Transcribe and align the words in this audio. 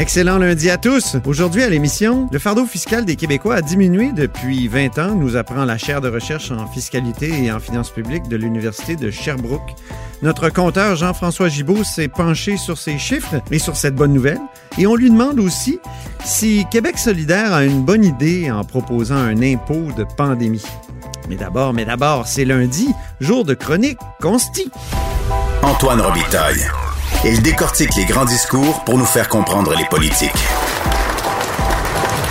Excellent 0.00 0.38
lundi 0.38 0.70
à 0.70 0.78
tous. 0.78 1.16
Aujourd'hui 1.26 1.62
à 1.62 1.68
l'émission, 1.68 2.26
le 2.32 2.38
fardeau 2.38 2.64
fiscal 2.64 3.04
des 3.04 3.16
Québécois 3.16 3.56
a 3.56 3.60
diminué 3.60 4.12
depuis 4.12 4.66
20 4.66 4.98
ans, 4.98 5.14
nous 5.14 5.36
apprend 5.36 5.66
la 5.66 5.76
chaire 5.76 6.00
de 6.00 6.08
recherche 6.08 6.50
en 6.50 6.66
fiscalité 6.66 7.44
et 7.44 7.52
en 7.52 7.60
finances 7.60 7.90
publiques 7.90 8.26
de 8.26 8.36
l'Université 8.36 8.96
de 8.96 9.10
Sherbrooke. 9.10 9.74
Notre 10.22 10.48
compteur 10.48 10.96
Jean-François 10.96 11.48
Gibault 11.48 11.84
s'est 11.84 12.08
penché 12.08 12.56
sur 12.56 12.78
ces 12.78 12.96
chiffres 12.96 13.42
et 13.50 13.58
sur 13.58 13.76
cette 13.76 13.94
bonne 13.94 14.14
nouvelle. 14.14 14.40
Et 14.78 14.86
on 14.86 14.94
lui 14.94 15.10
demande 15.10 15.38
aussi 15.38 15.80
si 16.24 16.64
Québec 16.70 16.96
solidaire 16.96 17.52
a 17.52 17.64
une 17.64 17.84
bonne 17.84 18.02
idée 18.02 18.50
en 18.50 18.64
proposant 18.64 19.16
un 19.16 19.42
impôt 19.42 19.92
de 19.98 20.04
pandémie. 20.16 20.64
Mais 21.28 21.36
d'abord, 21.36 21.74
mais 21.74 21.84
d'abord, 21.84 22.26
c'est 22.26 22.46
lundi, 22.46 22.88
jour 23.20 23.44
de 23.44 23.52
chronique 23.52 23.98
consti. 24.18 24.70
Antoine 25.62 26.00
Robitaille. 26.00 26.70
Il 27.22 27.42
décortique 27.42 27.94
les 27.96 28.06
grands 28.06 28.24
discours 28.24 28.82
pour 28.84 28.96
nous 28.96 29.04
faire 29.04 29.28
comprendre 29.28 29.74
les 29.76 29.84
politiques. 29.84 30.30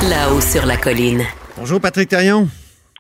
Là-haut 0.10 0.42
sur 0.42 0.66
la 0.66 0.78
colline. 0.78 1.22
Bonjour 1.56 1.80
Patrick 1.80 2.10
Taillon. 2.10 2.50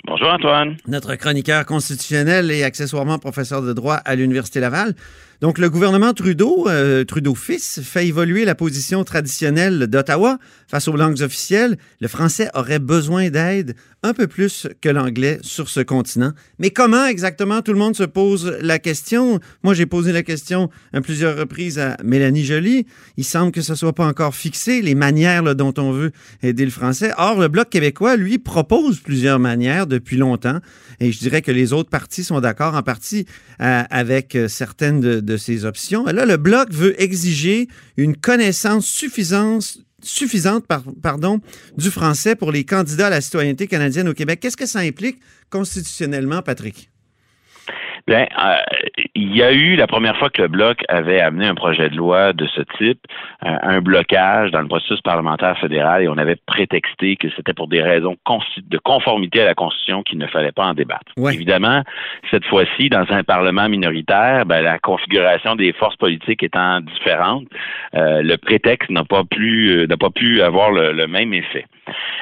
Bonjour 0.05 0.27
Antoine. 0.29 0.77
Notre 0.87 1.15
chroniqueur 1.15 1.65
constitutionnel 1.65 2.51
et 2.51 2.63
accessoirement 2.63 3.17
professeur 3.17 3.63
de 3.63 3.73
droit 3.73 3.95
à 3.95 4.13
l'Université 4.13 4.59
Laval. 4.59 4.93
Donc, 5.41 5.57
le 5.57 5.69
gouvernement 5.69 6.13
Trudeau, 6.13 6.67
euh, 6.67 7.05
Trudeau-fils, 7.05 7.79
fait 7.81 8.05
évoluer 8.05 8.43
la 8.43 8.55
position 8.55 9.05
traditionnelle 9.05 9.87
d'Ottawa 9.87 10.37
face 10.67 10.89
aux 10.89 10.97
langues 10.97 11.21
officielles. 11.21 11.77
Le 12.01 12.09
français 12.09 12.49
aurait 12.53 12.79
besoin 12.79 13.29
d'aide 13.29 13.75
un 14.03 14.13
peu 14.13 14.27
plus 14.27 14.67
que 14.81 14.89
l'anglais 14.89 15.39
sur 15.41 15.69
ce 15.69 15.79
continent. 15.79 16.31
Mais 16.57 16.71
comment 16.71 17.05
exactement 17.05 17.61
tout 17.61 17.73
le 17.73 17.79
monde 17.79 17.95
se 17.95 18.03
pose 18.03 18.57
la 18.61 18.79
question? 18.79 19.39
Moi, 19.63 19.73
j'ai 19.73 19.85
posé 19.85 20.11
la 20.11 20.23
question 20.23 20.69
à 20.93 21.01
plusieurs 21.01 21.37
reprises 21.37 21.79
à 21.79 21.97
Mélanie 22.03 22.43
Joly. 22.45 22.85
Il 23.17 23.23
semble 23.25 23.51
que 23.51 23.61
ce 23.61 23.75
soit 23.75 23.93
pas 23.93 24.05
encore 24.05 24.35
fixé, 24.35 24.81
les 24.81 24.95
manières 24.95 25.55
dont 25.55 25.73
on 25.77 25.91
veut 25.91 26.11
aider 26.43 26.65
le 26.65 26.71
français. 26.71 27.11
Or, 27.17 27.39
le 27.39 27.47
Bloc 27.47 27.69
québécois, 27.69 28.15
lui, 28.15 28.39
propose 28.39 28.99
plusieurs 28.99 29.39
manières 29.39 29.87
depuis 29.87 30.17
longtemps. 30.17 30.59
Et 30.99 31.11
je 31.11 31.19
dirais 31.19 31.41
que 31.41 31.51
les 31.51 31.73
autres 31.73 31.89
partis 31.89 32.23
sont 32.23 32.39
d'accord 32.41 32.75
en 32.75 32.83
partie 32.83 33.25
euh, 33.61 33.83
avec 33.89 34.35
euh, 34.35 34.47
certaines 34.47 34.99
de, 34.99 35.19
de 35.19 35.28
ces 35.37 35.65
options. 35.65 36.05
Là, 36.05 36.25
le 36.25 36.37
Bloc 36.37 36.71
veut 36.71 36.99
exiger 37.01 37.67
une 37.97 38.15
connaissance 38.15 38.85
suffisante 38.85 39.79
suffisante 40.01 40.65
par, 40.65 40.83
pardon, 41.01 41.41
du 41.77 41.91
français 41.91 42.35
pour 42.35 42.53
les 42.53 42.63
candidats 42.63 43.07
à 43.07 43.09
la 43.09 43.21
citoyenneté 43.21 43.67
canadienne 43.67 44.07
au 44.07 44.13
Québec. 44.13 44.39
Qu'est-ce 44.39 44.55
que 44.55 44.65
ça 44.65 44.79
implique 44.79 45.19
constitutionnellement, 45.49 46.41
Patrick? 46.41 46.89
Bien, 48.07 48.27
euh, 48.43 48.55
il 49.15 49.35
y 49.35 49.43
a 49.43 49.51
eu 49.51 49.75
la 49.75 49.87
première 49.87 50.17
fois 50.17 50.29
que 50.29 50.41
le 50.41 50.47
Bloc 50.47 50.83
avait 50.87 51.19
amené 51.19 51.47
un 51.47 51.55
projet 51.55 51.89
de 51.89 51.95
loi 51.95 52.33
de 52.33 52.47
ce 52.47 52.61
type, 52.77 52.99
euh, 53.45 53.55
un 53.61 53.81
blocage 53.81 54.51
dans 54.51 54.61
le 54.61 54.67
processus 54.67 55.01
parlementaire 55.01 55.57
fédéral, 55.59 56.03
et 56.03 56.07
on 56.07 56.17
avait 56.17 56.37
prétexté 56.45 57.15
que 57.15 57.27
c'était 57.35 57.53
pour 57.53 57.67
des 57.67 57.81
raisons 57.81 58.15
de 58.57 58.77
conformité 58.77 59.41
à 59.41 59.45
la 59.45 59.53
Constitution 59.53 60.03
qu'il 60.03 60.17
ne 60.17 60.27
fallait 60.27 60.51
pas 60.51 60.65
en 60.65 60.73
débattre. 60.73 61.11
Ouais. 61.17 61.33
Évidemment, 61.33 61.83
cette 62.31 62.45
fois-ci, 62.45 62.89
dans 62.89 63.05
un 63.09 63.23
Parlement 63.23 63.69
minoritaire, 63.69 64.45
ben, 64.45 64.61
la 64.61 64.79
configuration 64.79 65.55
des 65.55 65.73
forces 65.73 65.95
politiques 65.97 66.43
étant 66.43 66.81
différente, 66.81 67.45
euh, 67.95 68.21
le 68.21 68.37
prétexte 68.37 68.89
n'a 68.89 69.03
pas 69.03 69.23
pu 69.23 69.85
n'a 69.87 69.97
pas 69.97 70.09
pu 70.09 70.41
avoir 70.41 70.71
le, 70.71 70.93
le 70.93 71.07
même 71.07 71.33
effet. 71.33 71.65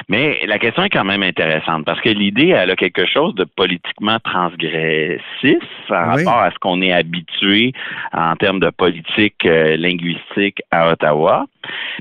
Mais 0.08 0.40
la 0.46 0.58
question 0.58 0.84
est 0.84 0.90
quand 0.90 1.04
même 1.04 1.22
intéressante 1.22 1.84
parce 1.84 2.00
que 2.00 2.08
l'idée, 2.08 2.48
elle 2.48 2.70
a 2.70 2.76
quelque 2.76 3.06
chose 3.06 3.34
de 3.34 3.44
politiquement 3.44 4.18
transgressif 4.20 5.58
par 5.88 6.14
Oui. 6.14 6.24
rapport 6.24 6.42
à 6.42 6.50
ce 6.50 6.58
qu'on 6.58 6.80
est 6.82 6.92
habitué 6.92 7.72
en 8.12 8.34
termes 8.36 8.60
de 8.60 8.70
politique 8.70 9.44
euh, 9.44 9.76
linguistique 9.76 10.60
à 10.70 10.90
Ottawa. 10.92 11.46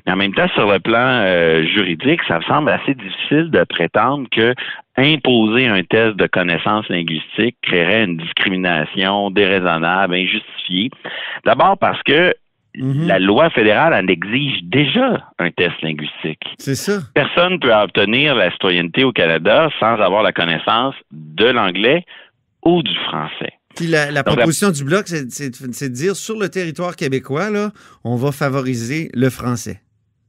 Mais 0.06 0.13
en 0.13 0.16
même 0.16 0.33
temps, 0.33 0.47
sur 0.50 0.72
le 0.72 0.79
plan 0.79 1.22
euh, 1.23 1.66
juridique, 1.66 2.22
ça 2.27 2.39
me 2.39 2.44
semble 2.44 2.69
assez 2.69 2.94
difficile 2.94 3.50
de 3.51 3.63
prétendre 3.63 4.27
que 4.31 4.53
imposer 4.97 5.67
un 5.67 5.83
test 5.83 6.16
de 6.16 6.27
connaissances 6.27 6.88
linguistiques 6.89 7.57
créerait 7.61 8.06
une 8.06 8.17
discrimination 8.17 9.29
déraisonnable, 9.29 10.16
injustifiée. 10.16 10.89
D'abord 11.45 11.77
parce 11.77 12.01
que 12.03 12.33
Mhm. 12.77 13.07
la 13.07 13.19
loi 13.19 13.49
fédérale 13.49 13.93
en 13.93 14.07
exige 14.07 14.61
déjà 14.63 15.27
un 15.39 15.51
test 15.51 15.73
linguistique. 15.81 16.41
C'est 16.59 16.75
ça. 16.75 16.99
Personne 17.13 17.53
ne 17.53 17.57
peut 17.57 17.73
obtenir 17.73 18.35
la 18.35 18.51
citoyenneté 18.51 19.03
au 19.03 19.11
Canada 19.11 19.69
sans 19.79 19.95
avoir 20.01 20.23
la 20.23 20.31
connaissance 20.31 20.95
de 21.11 21.45
l'anglais 21.45 22.05
ou 22.63 22.83
du 22.83 22.93
français. 23.09 23.53
Puis 23.75 23.88
la, 23.88 24.11
la 24.11 24.23
Donc, 24.23 24.35
la- 24.35 24.41
proposition 24.41 24.71
du 24.71 24.83
Bloc, 24.83 25.07
c'est 25.07 25.23
de 25.25 25.88
dire 25.93 26.15
sur 26.15 26.38
le 26.39 26.49
territoire 26.49 26.95
québécois, 26.95 27.49
là, 27.51 27.71
on 28.03 28.15
va 28.15 28.31
favoriser 28.31 29.09
le 29.13 29.29
français. 29.29 29.81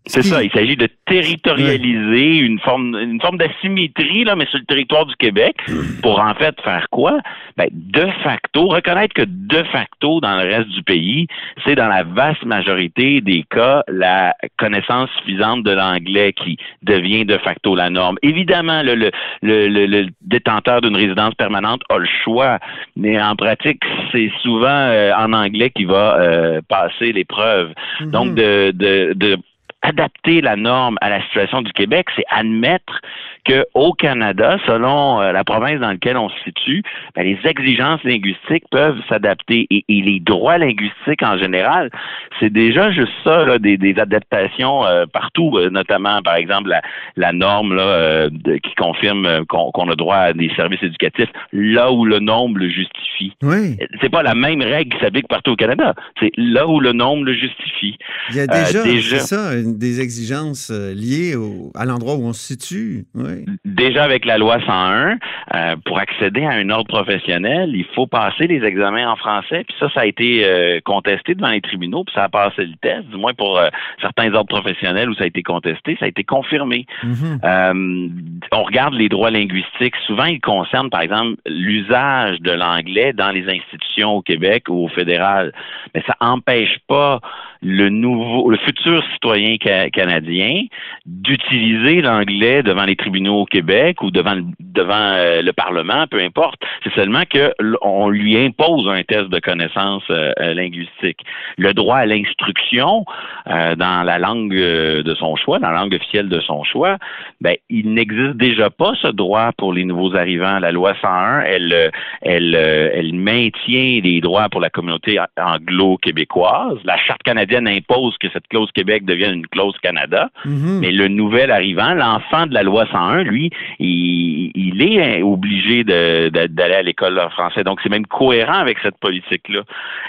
C'est 0.09 0.23
ça, 0.23 0.43
il 0.43 0.51
s'agit 0.51 0.77
de 0.77 0.89
territorialiser 1.07 2.39
une 2.39 2.59
forme 2.61 2.97
une 3.01 3.21
forme 3.21 3.39
d'asymétrie 3.39 4.25
là 4.25 4.37
mais 4.37 4.47
sur 4.47 4.59
le 4.59 4.65
territoire 4.65 5.07
du 5.07 5.15
Québec 5.17 5.57
pour 6.03 6.21
en 6.21 6.35
fait 6.35 6.59
faire 6.63 6.87
quoi? 6.91 7.19
Ben 7.57 7.69
de 7.73 8.07
facto 8.23 8.69
reconnaître 8.69 9.15
que 9.15 9.23
de 9.27 9.63
facto 9.65 10.21
dans 10.21 10.37
le 10.41 10.49
reste 10.49 10.69
du 10.71 10.83
pays, 10.83 11.27
c'est 11.65 11.75
dans 11.75 11.89
la 11.89 12.03
vaste 12.05 12.45
majorité 12.45 13.21
des 13.21 13.45
cas 13.51 13.83
la 13.89 14.35
connaissance 14.57 15.11
suffisante 15.19 15.63
de 15.63 15.73
l'anglais 15.73 16.33
qui 16.33 16.57
devient 16.83 17.25
de 17.25 17.39
facto 17.39 17.75
la 17.75 17.91
norme. 17.91 18.17
Évidemment 18.23 18.83
le 18.83 18.95
le, 18.95 19.11
le, 19.43 19.69
le- 19.69 19.87
le 19.87 20.07
détenteur 20.23 20.81
d'une 20.81 20.97
résidence 20.97 21.35
permanente 21.35 21.83
a 21.91 21.99
le 21.99 22.09
choix, 22.25 22.59
mais 22.97 23.21
en 23.21 23.37
pratique, 23.37 23.83
c'est 24.13 24.31
souvent 24.43 24.67
euh, 24.69 25.13
en 25.15 25.33
anglais 25.33 25.71
qu'il 25.71 25.87
va 25.87 26.19
euh, 26.21 26.61
passer 26.69 27.13
l'épreuve. 27.13 27.73
Mhm. 28.01 28.11
Donc, 28.11 28.35
de, 28.35 28.71
de, 28.73 29.13
de 29.15 29.37
adapter 29.83 30.41
la 30.41 30.57
norme 30.57 30.99
à 31.01 31.09
la 31.09 31.23
situation 31.23 31.63
du 31.63 31.73
Québec, 31.73 32.09
c'est 32.17 32.25
admettre 32.31 33.01
que 33.49 33.65
au 33.75 33.93
Canada, 33.95 34.59
selon 34.67 35.21
euh, 35.21 35.33
la 35.33 35.43
province 35.43 35.81
dans 35.81 35.89
laquelle 35.91 36.17
on 36.17 36.29
se 36.29 36.39
situe, 36.45 36.83
ben, 37.17 37.25
les 37.25 37.39
exigences 37.49 38.03
linguistiques 38.05 38.65
peuvent 38.71 38.99
s'adapter 39.09 39.67
et, 39.71 39.85
et 39.89 40.03
les 40.03 40.21
droits 40.21 40.59
linguistiques 40.59 41.23
en 41.23 41.39
général, 41.39 41.91
c'est 42.39 42.53
déjà 42.53 42.91
juste 42.93 43.13
ça, 43.25 43.45
là, 43.45 43.59
des, 43.59 43.77
des 43.79 43.99
adaptations 43.99 44.85
euh, 44.87 45.07
partout, 45.13 45.57
euh, 45.57 45.71
notamment 45.71 46.21
par 46.23 46.37
exemple 46.37 46.69
la, 46.69 46.83
la 47.17 47.33
norme 47.33 47.75
là, 47.75 47.83
euh, 47.83 48.31
de- 48.31 48.57
qui 48.59 48.75
confirme 48.77 49.45
qu'on 49.49 49.89
a 49.91 49.97
droit 49.97 50.17
à 50.17 50.33
des 50.33 50.51
services 50.55 50.83
éducatifs 50.83 51.31
là 51.53 51.91
où 51.91 52.05
le 52.05 52.19
nombre 52.21 52.59
le 52.59 52.69
justifie. 52.69 53.33
Oui. 53.43 53.77
C'est 54.03 54.11
pas 54.11 54.23
la 54.23 54.35
même 54.35 54.61
règle 54.63 54.95
qui 54.95 55.01
s'applique 55.03 55.29
partout 55.29 55.53
au 55.53 55.57
Canada. 55.57 55.95
C'est 56.21 56.31
là 56.37 56.69
où 56.69 56.81
le 56.81 56.93
nombre 56.93 57.25
le 57.25 57.33
justifie. 57.33 57.97
Il 58.31 58.37
y 58.37 58.41
a 58.41 58.47
déjà, 58.47 58.83
déjà. 58.83 59.19
ça, 59.19 59.55
des 59.63 60.01
exigences 60.01 60.71
liées 60.71 61.35
au- 61.37 61.73
à 61.75 61.85
l'endroit 61.87 62.17
où 62.17 62.25
on 62.25 62.33
se 62.33 62.55
situe. 62.55 63.05
Oui. 63.15 63.38
Déjà 63.65 64.05
avec 64.05 64.25
la 64.25 64.39
loi 64.39 64.59
101, 64.67 65.19
euh, 65.55 65.77
pour 65.85 65.99
accéder 65.99 66.45
à 66.45 66.51
un 66.51 66.69
ordre 66.71 66.89
professionnel, 66.89 67.71
il 67.75 67.85
faut 67.95 68.07
passer 68.07 68.47
les 68.47 68.65
examens 68.65 69.11
en 69.11 69.17
français. 69.17 69.65
Puis 69.65 69.77
ça, 69.79 69.89
ça 69.95 70.01
a 70.01 70.07
été 70.07 70.45
euh, 70.45 70.81
contesté 70.85 71.35
devant 71.35 71.51
les 71.51 71.61
tribunaux, 71.61 72.05
puis 72.05 72.15
ça 72.15 72.25
a 72.25 72.29
passé 72.29 72.65
le 72.65 72.77
test, 72.81 73.07
du 73.09 73.17
moins 73.17 73.35
pour 73.35 73.59
euh, 73.59 73.69
certains 74.01 74.33
ordres 74.35 74.49
professionnels 74.49 75.09
où 75.09 75.15
ça 75.15 75.25
a 75.25 75.27
été 75.27 75.43
contesté, 75.43 75.97
ça 75.99 76.07
a 76.07 76.09
été 76.09 76.25
confirmé. 76.25 76.87
Mhm. 77.03 78.41
On 78.53 78.63
regarde 78.63 78.95
les 78.95 79.09
droits 79.09 79.31
linguistiques. 79.31 79.95
Souvent, 80.07 80.25
ils 80.25 80.41
concernent, 80.41 80.91
par 80.91 81.01
exemple, 81.01 81.37
l'usage 81.47 82.41
de 82.41 82.53
l'anglais 82.53 83.13
dans 83.13 83.31
les 83.31 83.49
institutions 83.49 84.17
au 84.17 84.23
Québec 84.23 84.65
ou 84.69 84.85
au 84.85 84.89
fédéral. 84.89 85.53
Mais 85.95 86.03
ça 86.07 86.17
empêche 86.21 86.79
pas 86.87 87.21
le 87.61 87.89
nouveau, 87.89 88.51
le 88.51 88.57
futur 88.59 89.03
citoyen 89.13 89.57
ca- 89.63 89.91
canadien 89.91 90.65
d'utiliser 91.07 92.01
l'anglais 92.03 92.63
devant 92.63 92.85
les 92.85 92.97
tribunaux 92.97 93.41
au 93.43 93.45
Québec 93.45 94.03
ou 94.03 94.11
devant 94.11 94.37
devant 94.79 94.95
euh, 94.95 95.43
le 95.43 95.53
Parlement, 95.53 96.07
peu 96.07 96.21
importe. 96.21 96.61
C'est 96.85 96.95
seulement 96.95 97.25
que 97.29 97.53
on 97.83 98.09
lui 98.09 98.39
impose 98.39 98.89
un 98.89 99.03
test 99.03 99.29
de 99.29 99.41
connaissance 99.41 100.05
euh, 100.11 100.33
euh, 100.41 100.55
linguistique. 100.55 101.21
Le 101.57 101.75
droit 101.75 101.97
à 101.97 102.07
l'instruction 102.07 103.05
dans 103.47 104.05
la 104.05 104.19
langue 104.19 104.55
de 104.55 105.15
son 105.19 105.37
choix, 105.37 105.59
dans 105.59 105.71
la 105.71 105.81
langue 105.81 105.95
officielle 105.95 106.29
de 106.29 106.41
son 106.41 106.65
choix, 106.65 106.99
ben 107.41 107.57
il 107.71 107.93
n'existe 107.95 108.37
déjà 108.37 108.69
pas 108.69 108.93
ce 109.01 109.09
droit 109.09 109.53
pour 109.57 109.73
les 109.73 109.85
nouveaux 109.85 110.15
arrivants. 110.15 110.59
La 110.59 110.71
loi 110.71 110.95
101, 111.01 111.41
elle, 111.41 111.91
elle, 112.23 112.55
elle 112.55 113.15
maintient 113.15 114.01
les 114.03 114.21
droits 114.21 114.49
pour 114.51 114.61
la 114.61 114.71
communauté 114.71 115.19
anglo-québécoise. 115.39 116.79
La 116.85 116.99
charte 116.99 117.23
canadienne 117.23 117.67
impose 117.67 118.17
que 118.19 118.29
cette 118.33 118.47
clause 118.49 118.71
Québec 118.73 119.05
devienne 119.05 119.35
une 119.35 119.47
clause 119.47 119.77
Canada. 119.83 120.29
Mhm. 120.45 120.81
Mais 120.81 120.93
le 120.93 121.09
nouvel 121.09 121.51
arrivant, 121.51 121.95
l'enfant 121.95 122.47
de 122.47 122.55
la 122.55 122.63
loi 122.63 122.87
101, 122.93 123.23
lui, 123.23 123.51
il, 123.79 124.51
il 124.55 124.68
est 124.81 125.23
obligé 125.23 125.85
de- 125.85 126.29
de- 126.29 126.47
d'aller 126.47 126.75
à 126.75 126.83
l'école 126.83 127.21
française. 127.31 127.65
Donc, 127.65 127.81
c'est 127.83 127.89
même 127.89 128.07
cohérent 128.07 128.59
avec 128.59 128.79
cette 128.83 128.99
politique-là. 128.99 129.63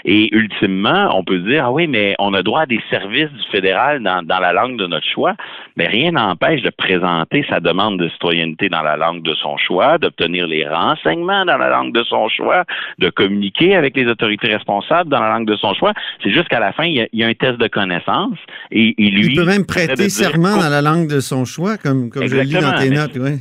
Et 0.04 0.34
ultimement, 0.34 1.16
on 1.16 1.24
peut 1.24 1.38
dire, 1.38 1.64
ah 1.66 1.72
oui, 1.72 1.86
mais 1.86 2.14
on 2.18 2.34
a 2.34 2.42
droit 2.42 2.62
à 2.62 2.66
des 2.66 2.80
services 2.90 3.30
du 3.30 3.44
fédéral 3.50 4.02
dans, 4.02 4.22
dans 4.24 4.38
la 4.38 4.52
langue 4.52 4.78
de 4.78 4.86
notre 4.86 5.06
choix. 5.06 5.34
Mais 5.76 5.86
rien 5.86 6.12
n'empêche 6.12 6.62
de 6.62 6.70
présenter 6.70 7.44
sa 7.48 7.60
demande 7.60 7.98
de 7.98 8.08
citoyenneté 8.08 8.68
dans 8.68 8.82
la 8.82 8.96
langue 8.96 9.22
de 9.22 9.34
son 9.34 9.56
choix, 9.56 9.98
d'obtenir 9.98 10.46
les 10.46 10.66
renseignements 10.66 11.44
dans 11.44 11.58
la 11.58 11.68
langue 11.68 11.92
de 11.94 12.02
son 12.04 12.28
choix, 12.28 12.64
de 12.98 13.10
communiquer 13.10 13.74
avec 13.76 13.96
les 13.96 14.06
autorités 14.06 14.48
responsables 14.48 15.10
dans 15.10 15.20
la 15.20 15.30
langue 15.30 15.46
de 15.46 15.56
son 15.56 15.74
choix. 15.74 15.92
C'est 16.22 16.30
juste 16.30 16.48
qu'à 16.48 16.60
la 16.60 16.72
fin, 16.72 16.84
il 16.84 16.94
y, 16.94 17.00
a, 17.00 17.06
il 17.12 17.18
y 17.20 17.24
a 17.24 17.26
un 17.28 17.34
test 17.34 17.58
de 17.58 17.68
connaissance 17.68 18.38
et, 18.70 18.94
et 18.98 19.10
lui... 19.10 19.26
Il 19.26 19.36
peut 19.36 19.44
même 19.44 19.66
prêter 19.66 20.08
serment 20.08 20.56
dans 20.56 20.68
la 20.68 20.82
langue 20.82 21.08
de 21.08 21.20
son 21.20 21.44
choix, 21.44 21.76
comme, 21.76 22.10
comme 22.10 22.26
je 22.26 22.36
le 22.36 22.42
lis 22.42 22.52
dans 22.54 22.72
tes 22.72 22.86
Exactement. 22.86 23.00
notes. 23.00 23.16
Ouais. 23.16 23.38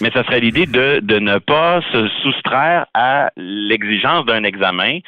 Mais 0.00 0.10
ça 0.10 0.24
serait 0.24 0.40
l'idée 0.40 0.66
de, 0.66 1.00
de 1.00 1.18
ne 1.18 1.38
pas 1.38 1.80
se 1.92 2.08
soustraire 2.22 2.86
à 2.94 3.30
l'exigence 3.36 4.24
d'un 4.26 4.44
examen 4.44 4.98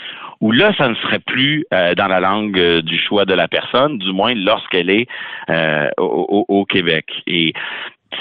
où 0.41 0.53
là, 0.53 0.73
ça 0.77 0.89
ne 0.89 0.95
serait 0.97 1.19
plus 1.21 1.65
euh, 1.73 1.95
dans 1.95 2.09
la 2.09 2.21
langue 2.21 2.59
euh, 2.59 2.83
du 2.83 2.99
choix 2.99 3.25
de 3.25 3.35
la 3.35 3.49
personne, 3.49 3.99
du 3.99 4.13
moins 4.13 4.35
lorsqu'elle 4.35 4.91
est 4.91 5.07
euh, 5.51 5.89
au, 5.99 6.45
au- 6.49 6.65
Québec. 6.67 7.07
Et 7.27 7.53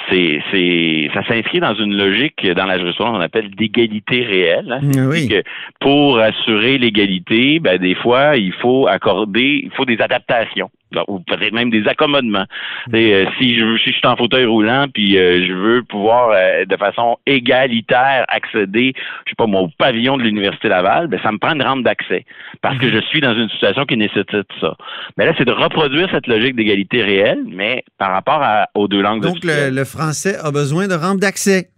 c'est, 0.10 0.42
c'est, 0.52 1.10
ça 1.14 1.24
s'inscrit 1.28 1.60
dans 1.60 1.74
une 1.76 1.96
logique 1.96 2.46
dans 2.56 2.66
la 2.66 2.78
jurisprudence 2.80 3.14
qu'on 3.18 3.22
appelle 3.22 3.50
d'égalité 3.52 4.24
réelle. 4.24 4.80
hein. 4.82 5.08
Oui. 5.10 5.28
que 5.28 5.44
pour 5.80 6.20
assurer 6.20 6.78
l'égalité, 6.78 7.60
ben, 7.60 7.78
des 7.78 7.96
fois, 7.96 8.38
il 8.38 8.54
faut 8.54 8.88
accorder, 8.88 9.62
il 9.64 9.72
faut 9.72 9.86
des 9.86 10.02
adaptations. 10.02 10.70
Ou 11.08 11.20
peut-être 11.20 11.52
même 11.52 11.70
des 11.72 11.86
accommodements. 11.88 12.46
Euh, 12.94 13.26
si 13.38 13.58
je 13.58 13.66
veux- 13.66 13.78
si 13.80 13.92
je 13.92 13.98
suis 13.98 14.08
en 14.08 14.16
fauteuil 14.16 14.46
roulant 14.46 14.86
puis 14.94 15.18
euh, 15.18 15.46
je 15.46 15.52
veux 15.54 15.84
pouvoir 15.84 16.30
euh, 16.34 16.64
de 16.66 16.78
façon 16.78 17.18
égalitaire 17.26 18.26
accéder, 18.30 18.94
je 19.26 19.32
sais 19.32 19.36
pas 19.38 19.46
moi, 19.48 19.62
au 19.62 19.70
pavillon 19.78 20.18
de 20.18 20.24
l'université 20.24 20.68
Laval, 20.70 21.08
ben 21.08 21.20
ça 21.24 21.32
me 21.32 21.38
prend 21.38 21.54
une 21.54 21.64
rampe 21.64 21.84
d'accès 21.84 22.26
parce 22.62 22.78
que 22.78 22.90
je 22.90 23.00
suis 23.10 23.20
dans 23.20 23.34
une 23.36 23.50
situation 23.50 23.86
qui 23.86 23.98
nécessite 23.98 24.48
ça. 24.62 24.76
Mais 25.18 25.26
là, 25.26 25.34
c'est 25.38 25.46
de 25.46 25.52
reproduire 25.52 26.08
cette 26.12 26.28
logique 26.28 26.56
d'égalité 26.56 27.02
réelle, 27.04 27.44
mais 27.48 27.84
par 27.98 28.12
rapport 28.12 28.42
à- 28.42 28.68
aux 28.76 28.88
deux 28.88 29.02
langues 29.02 29.22
Donc, 29.22 29.44
le, 29.44 29.76
le 29.76 29.86
français 29.86 30.36
a 30.38 30.52
besoin 30.52 30.88
de 30.88 30.94
rampe 30.94 31.20
d'accès. 31.20 31.70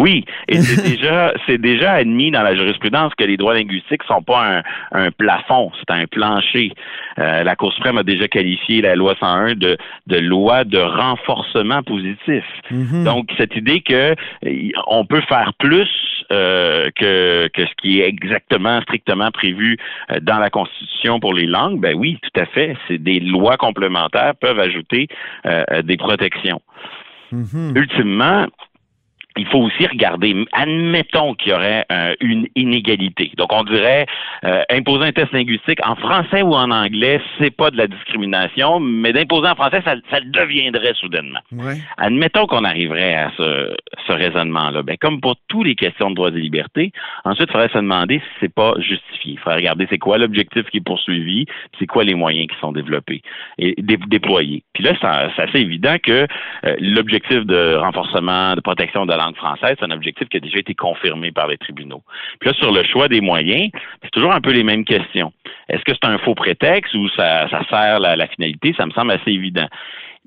Oui, 0.00 0.24
et 0.48 0.60
c'est 0.60 0.82
déjà 0.96 1.34
c'est 1.46 1.58
déjà 1.58 1.92
admis 1.92 2.30
dans 2.30 2.42
la 2.42 2.54
jurisprudence 2.54 3.14
que 3.14 3.24
les 3.24 3.36
droits 3.36 3.54
linguistiques 3.54 4.02
sont 4.04 4.22
pas 4.22 4.58
un, 4.58 4.62
un 4.92 5.10
plafond, 5.10 5.70
c'est 5.78 5.94
un 5.94 6.06
plancher. 6.06 6.72
Euh, 7.18 7.42
la 7.44 7.54
Cour 7.54 7.72
suprême 7.74 7.98
a 7.98 8.02
déjà 8.02 8.26
qualifié 8.26 8.80
la 8.80 8.94
loi 8.94 9.14
101 9.20 9.54
de, 9.56 9.76
de 10.06 10.18
loi 10.18 10.64
de 10.64 10.78
renforcement 10.78 11.82
positif. 11.82 12.44
Mhm. 12.70 13.04
Donc 13.04 13.28
cette 13.36 13.54
idée 13.54 13.82
que 13.82 14.14
euh, 14.46 14.68
on 14.86 15.04
peut 15.04 15.22
faire 15.28 15.52
plus 15.58 15.88
euh, 16.32 16.88
que 16.96 17.48
que 17.48 17.66
ce 17.66 17.74
qui 17.82 18.00
est 18.00 18.08
exactement 18.08 18.80
strictement 18.82 19.30
prévu 19.30 19.76
dans 20.22 20.38
la 20.38 20.48
Constitution 20.48 21.20
pour 21.20 21.34
les 21.34 21.46
langues, 21.46 21.78
ben 21.78 21.94
oui, 21.94 22.18
tout 22.22 22.40
à 22.40 22.46
fait. 22.46 22.74
C'est 22.88 22.98
des 22.98 23.20
lois 23.20 23.58
complémentaires 23.58 24.34
peuvent 24.40 24.60
ajouter 24.60 25.08
euh, 25.46 25.82
des 25.82 25.96
protections 25.98 26.62
Mhm. 27.32 27.74
ultimement, 27.76 28.46
il 29.40 29.46
faut 29.46 29.58
aussi 29.58 29.86
regarder, 29.86 30.32
admettons 30.52 31.34
qu'il 31.34 31.52
y 31.52 31.54
aurait 31.54 31.84
euh, 31.90 32.14
une 32.20 32.46
inégalité. 32.54 33.32
Donc, 33.36 33.52
on 33.52 33.64
dirait, 33.64 34.06
euh, 34.44 34.62
imposer 34.70 35.04
un 35.06 35.12
test 35.12 35.32
linguistique 35.32 35.78
en 35.84 35.96
français 35.96 36.42
ou 36.42 36.52
en 36.54 36.70
anglais, 36.70 37.20
c'est 37.38 37.54
pas 37.54 37.70
de 37.70 37.76
la 37.76 37.86
discrimination, 37.86 38.80
mais 38.80 39.12
d'imposer 39.12 39.48
en 39.48 39.54
français, 39.54 39.82
ça, 39.84 39.94
deviendrait 40.38 40.94
soudainement. 40.94 41.40
Ouais. 41.52 41.76
Admettons 41.96 42.46
qu'on 42.46 42.64
arriverait 42.64 43.14
à 43.14 43.30
ce, 43.36 43.74
ce 44.06 44.12
raisonnement-là. 44.12 44.82
Ben, 44.82 44.96
comme 45.00 45.20
pour 45.20 45.36
toutes 45.48 45.66
les 45.66 45.74
questions 45.74 46.10
de 46.10 46.16
droits 46.16 46.28
et 46.30 46.40
libertés, 46.48 46.92
ensuite, 47.24 47.48
il 47.48 47.52
faudrait 47.52 47.68
se 47.68 47.78
demander 47.78 48.18
si 48.18 48.30
c'est 48.40 48.54
pas 48.54 48.74
justifié. 48.78 49.32
Il 49.32 49.38
faudrait 49.38 49.56
regarder 49.56 49.86
c'est 49.90 49.98
quoi 49.98 50.18
l'objectif 50.18 50.64
qui 50.70 50.78
est 50.78 50.84
poursuivi, 50.84 51.46
c'est 51.78 51.86
quoi 51.86 52.04
les 52.04 52.14
moyens 52.14 52.48
qui 52.48 52.58
sont 52.60 52.72
développés 52.72 53.22
et 53.58 53.74
dé- 53.78 53.98
déployés. 54.06 54.62
Puis 54.74 54.84
là, 54.84 54.92
c'est 55.00 55.10
c'est 55.36 55.42
assez 55.42 55.58
évident 55.60 55.96
que 56.02 56.26
euh, 56.66 56.76
l'objectif 56.80 57.44
de 57.44 57.74
renforcement, 57.76 58.54
de 58.54 58.60
protection 58.60 59.06
de 59.06 59.10
la 59.12 59.24
langue 59.30 59.36
française, 59.36 59.76
c'est 59.78 59.84
un 59.84 59.90
objectif 59.90 60.28
qui 60.28 60.36
a 60.36 60.40
déjà 60.40 60.58
été 60.58 60.74
confirmé 60.74 61.32
par 61.32 61.46
les 61.46 61.58
tribunaux. 61.58 62.02
Puis 62.38 62.50
là, 62.50 62.54
sur 62.54 62.72
le 62.72 62.82
choix 62.84 63.08
des 63.08 63.20
moyens, 63.20 63.70
c'est 64.02 64.10
toujours 64.10 64.32
un 64.32 64.40
peu 64.40 64.52
les 64.52 64.64
mêmes 64.64 64.84
questions. 64.84 65.32
Est-ce 65.68 65.82
que 65.84 65.92
c'est 65.92 66.08
un 66.08 66.18
faux 66.18 66.34
prétexte 66.34 66.94
ou 66.94 67.08
ça, 67.10 67.48
ça 67.48 67.62
sert 67.68 68.00
la, 68.00 68.16
la 68.16 68.26
finalité? 68.26 68.74
Ça 68.76 68.86
me 68.86 68.90
semble 68.90 69.12
assez 69.12 69.30
évident. 69.30 69.68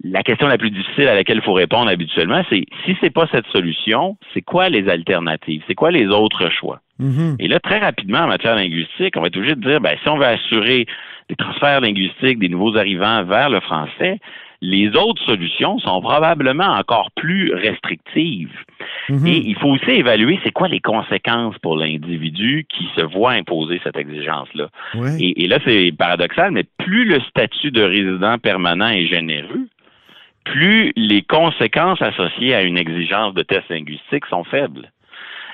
La 0.04 0.24
question 0.24 0.48
la 0.48 0.58
plus 0.58 0.72
difficile 0.72 1.08
à 1.08 1.14
laquelle 1.14 1.38
il 1.38 1.44
faut 1.44 1.54
répondre 1.54 1.90
habituellement, 1.90 2.44
c'est 2.50 2.66
si 2.84 2.98
c'est 3.00 3.12
pas 3.12 3.28
cette 3.32 3.46
solution, 3.48 4.18
c'est 4.34 4.42
quoi 4.42 4.70
les 4.70 4.90
alternatives? 4.90 5.62
C'est 5.68 5.76
quoi 5.76 5.92
les 5.92 6.08
autres 6.08 6.50
choix? 6.50 6.80
Mhm. 7.00 7.36
Et 7.40 7.48
là, 7.48 7.60
très 7.60 7.80
rapidement, 7.80 8.20
en 8.20 8.28
matière 8.28 8.56
linguistique, 8.56 9.16
on 9.16 9.22
va 9.22 9.28
être 9.28 9.38
obligé 9.38 9.56
de 9.56 9.62
dire, 9.62 9.82
ben, 9.82 9.96
si 10.02 10.10
on 10.10 10.18
veut 10.18 10.26
assurer 10.26 10.88
des 11.30 11.36
transferts 11.36 11.82
linguistiques 11.82 12.40
des 12.40 12.50
nouveaux 12.50 12.76
arrivants 12.76 13.24
vers 13.24 13.50
le 13.50 13.60
français, 13.60 14.20
les 14.64 14.96
autres 14.96 15.22
solutions 15.26 15.78
sont 15.80 16.02
probablement 16.02 16.78
encore 16.78 17.12
plus 17.18 17.54
restrictives. 17.54 18.58
Mhm. 19.10 19.28
Et 19.28 19.38
il 19.38 19.56
faut 19.56 19.68
aussi 19.68 19.92
évaluer 19.92 20.40
c'est 20.44 20.54
quoi 20.54 20.70
les 20.70 20.80
conséquences 20.80 21.58
pour 21.60 21.76
l'individu 21.76 22.66
qui 22.70 22.88
se 22.96 23.02
voit 23.02 23.32
imposer 23.32 23.82
cette 23.84 23.98
exigence-là. 23.98 24.70
Ouais. 24.96 25.18
Et, 25.20 25.44
et 25.44 25.48
là, 25.50 25.60
c'est 25.66 25.92
paradoxal, 25.92 26.52
mais 26.52 26.64
plus 26.78 27.04
le 27.04 27.20
statut 27.30 27.72
de 27.72 27.84
résident 27.84 28.38
permanent 28.38 28.88
est 28.88 29.08
généreux, 29.08 29.68
plus 30.46 30.94
les 30.96 31.24
conséquences 31.24 32.02
associées 32.02 32.56
à 32.56 32.64
une 32.64 32.78
exigence 32.78 33.34
de 33.34 33.44
test 33.44 33.68
linguistique 33.70 34.26
sont 34.30 34.46
faibles. 34.46 34.92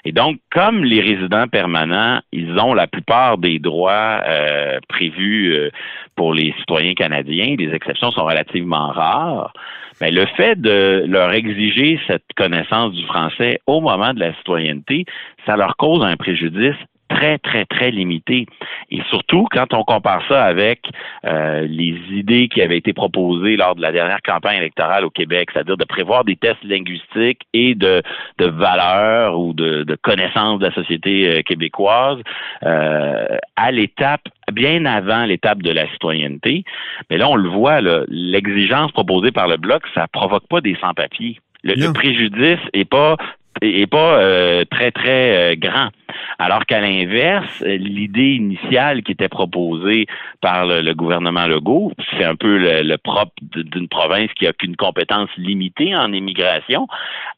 Et 0.05 0.11
donc, 0.11 0.37
comme 0.51 0.83
les 0.83 1.01
résidents 1.01 1.47
permanents, 1.47 2.21
ils 2.31 2.57
ont 2.57 2.73
la 2.73 2.87
plupart 2.87 3.37
des 3.37 3.59
droits 3.59 4.21
euh, 4.25 4.79
prévus 4.87 5.53
euh, 5.53 5.69
pour 6.15 6.33
les 6.33 6.53
citoyens 6.59 6.93
canadiens, 6.93 7.55
les 7.57 7.73
exceptions 7.73 8.11
sont 8.11 8.25
relativement 8.25 8.89
rares, 8.89 9.53
mais 10.01 10.11
le 10.11 10.25
fait 10.37 10.59
de 10.59 11.05
leur 11.07 11.31
exiger 11.33 11.99
cette 12.07 12.25
connaissance 12.35 12.93
du 12.93 13.05
français 13.05 13.59
au 13.67 13.81
moment 13.81 14.13
de 14.13 14.19
la 14.19 14.33
citoyenneté, 14.35 15.05
ça 15.45 15.57
leur 15.57 15.75
cause 15.75 16.03
un 16.03 16.15
préjudice 16.15 16.75
très, 17.09 17.37
très, 17.39 17.65
très 17.65 17.91
limité. 17.91 18.45
Et 18.91 19.01
surtout, 19.09 19.47
quand 19.51 19.73
on 19.73 19.83
compare 19.83 20.23
ça 20.27 20.45
avec 20.45 20.81
euh, 21.25 21.67
les 21.67 21.97
idées 22.11 22.47
qui 22.47 22.61
avaient 22.61 22.77
été 22.77 22.93
proposées 22.93 23.57
lors 23.57 23.75
de 23.75 23.81
la 23.81 23.91
dernière 23.91 24.21
campagne 24.21 24.57
électorale 24.57 25.03
au 25.05 25.09
Québec, 25.09 25.49
c'est-à-dire 25.51 25.77
de 25.77 25.83
prévoir 25.83 26.23
des 26.23 26.35
tests 26.35 26.63
linguistiques 26.63 27.41
et 27.53 27.75
de, 27.75 28.01
de 28.37 28.45
valeurs 28.45 29.37
ou 29.39 29.53
de, 29.53 29.83
de 29.83 29.95
connaissances 29.95 30.59
de 30.59 30.67
la 30.67 30.73
société 30.73 31.27
euh, 31.27 31.41
québécoise 31.41 32.19
euh, 32.63 33.37
à 33.55 33.71
l'étape, 33.71 34.21
bien 34.53 34.85
avant 34.85 35.25
l'étape 35.25 35.61
de 35.61 35.71
la 35.71 35.89
citoyenneté. 35.91 36.63
Mais 37.09 37.17
là, 37.17 37.29
on 37.29 37.35
le 37.35 37.49
voit, 37.49 37.81
l'exigence 38.07 38.91
proposée 38.91 39.31
par 39.31 39.47
le 39.47 39.57
Bloc, 39.57 39.83
ça 39.93 40.07
provoque 40.07 40.47
pas 40.47 40.61
des 40.61 40.77
sans-papiers. 40.79 41.39
Le, 41.63 41.73
le 41.73 41.91
préjudice 41.91 42.59
est 42.73 42.89
pas 42.89 43.17
est 43.61 43.87
pas 43.87 44.19
euh, 44.19 44.63
très 44.69 44.91
très 44.91 45.53
euh, 45.53 45.55
grand. 45.55 45.89
Alors 46.37 46.65
qu'à 46.65 46.79
l'inverse, 46.79 47.63
l'idée 47.65 48.35
initiale 48.35 49.03
qui 49.03 49.11
était 49.11 49.29
proposée 49.29 50.05
par 50.41 50.65
le, 50.65 50.93
gouvernement 50.93 51.45
Legault, 51.45 51.91
c'est 52.11 52.23
un 52.23 52.35
peu 52.35 52.57
le, 52.57 52.95
propre 52.97 53.33
d'une 53.53 53.87
province 53.87 54.29
qui 54.35 54.47
a 54.47 54.53
qu'une 54.53 54.75
compétence 54.75 55.29
limitée 55.37 55.95
en 55.95 56.11
immigration, 56.13 56.87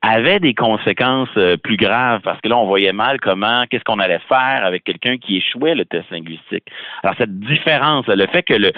avait 0.01 0.39
des 0.39 0.53
conséquences 0.53 1.29
euh, 1.37 1.57
plus 1.57 1.77
graves 1.77 2.21
parce 2.23 2.39
que 2.41 2.47
là 2.47 2.57
on 2.57 2.65
voyait 2.65 2.93
mal 2.93 3.19
comment 3.19 3.65
qu'est-ce 3.69 3.83
qu'on 3.83 3.99
allait 3.99 4.21
faire 4.27 4.63
avec 4.63 4.83
quelqu'un 4.83 5.17
qui 5.17 5.37
échouait 5.37 5.75
le 5.75 5.85
test 5.85 6.09
linguistique. 6.11 6.65
Alors 7.03 7.15
cette 7.17 7.39
différence, 7.39 8.07
le 8.07 8.27
fait 8.27 8.43
que 8.43 8.53
le, 8.53 8.71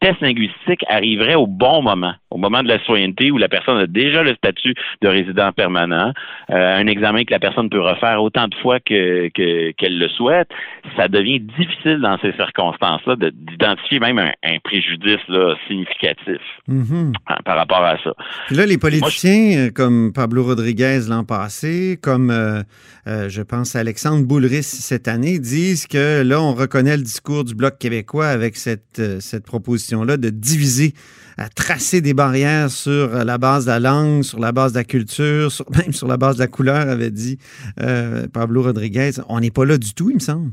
test 0.00 0.20
linguistique 0.20 0.84
arriverait 0.88 1.34
au 1.34 1.46
bon 1.46 1.82
moment, 1.82 2.14
au 2.30 2.38
moment 2.38 2.62
de 2.62 2.68
la 2.68 2.78
citoyenneté 2.78 3.30
où 3.30 3.38
la 3.38 3.48
personne 3.48 3.78
a 3.78 3.86
déjà 3.86 4.22
le 4.22 4.34
statut 4.34 4.74
de 5.02 5.08
résident 5.08 5.52
permanent, 5.52 6.12
un 6.48 6.86
examen 6.90 7.24
que 7.24 7.30
la 7.32 7.38
personne 7.38 7.70
peut 7.70 7.80
refaire 7.80 8.22
autant 8.22 8.46
de 8.48 8.54
fois 8.56 8.78
que 8.80 9.28
que- 9.28 9.70
qu'elle 9.72 9.98
le 9.98 10.08
souhaite, 10.08 10.48
ça 10.96 11.08
devient 11.08 11.40
difficile 11.40 12.00
dans 12.02 12.18
ces 12.20 12.32
circonstances-là 12.32 13.16
de- 13.16 13.30
d'identifier 13.30 13.98
même 14.00 14.18
un, 14.18 14.32
un 14.44 14.58
préjudice 14.62 15.20
là, 15.28 15.54
significatif 15.66 16.40
Mhm. 16.68 17.12
hein, 17.28 17.36
par 17.44 17.56
rapport 17.56 17.82
à 17.84 17.96
ça. 18.04 18.12
Puis 18.48 18.56
là, 18.56 18.66
les 18.66 18.78
politiciens 18.78 19.58
euh, 19.58 19.70
comme 19.74 20.12
Pablo 20.12 20.42
Rodriguez 20.44 21.00
l'an 21.08 21.24
passé, 21.24 21.98
comme 22.02 22.30
euh, 22.30 22.62
euh, 23.06 23.28
je 23.28 23.42
pense 23.42 23.76
Alexandre 23.76 24.26
Boulris 24.26 24.62
cette 24.62 25.08
année, 25.08 25.38
disent 25.38 25.86
que 25.86 26.22
là, 26.22 26.40
on 26.40 26.52
reconnaît 26.54 26.96
le 26.96 27.02
discours 27.02 27.44
du 27.44 27.54
Bloc 27.54 27.78
québécois 27.78 28.26
avec 28.26 28.56
cette, 28.56 28.98
euh, 28.98 29.20
cette 29.20 29.44
proposition-là 29.46 30.16
de 30.16 30.30
diviser, 30.30 30.92
à 31.40 31.48
tracer 31.48 32.02
des 32.02 32.12
barrières 32.12 32.68
sur 32.68 33.08
la 33.24 33.38
base 33.38 33.64
de 33.64 33.70
la 33.70 33.80
langue, 33.80 34.22
sur 34.22 34.38
la 34.38 34.52
base 34.52 34.74
de 34.74 34.78
la 34.78 34.84
culture, 34.84 35.50
sur- 35.50 35.64
même 35.76 35.92
sur 35.92 36.06
la 36.06 36.18
base 36.18 36.36
de 36.36 36.42
la 36.42 36.48
couleur, 36.48 36.88
avait 36.88 37.10
dit 37.10 37.38
euh, 37.80 38.26
Pablo 38.32 38.62
Rodriguez. 38.62 39.12
On 39.28 39.40
n'est 39.40 39.50
pas 39.50 39.64
là 39.64 39.78
du 39.78 39.94
tout, 39.94 40.10
il 40.10 40.16
me 40.16 40.20
semble. 40.20 40.50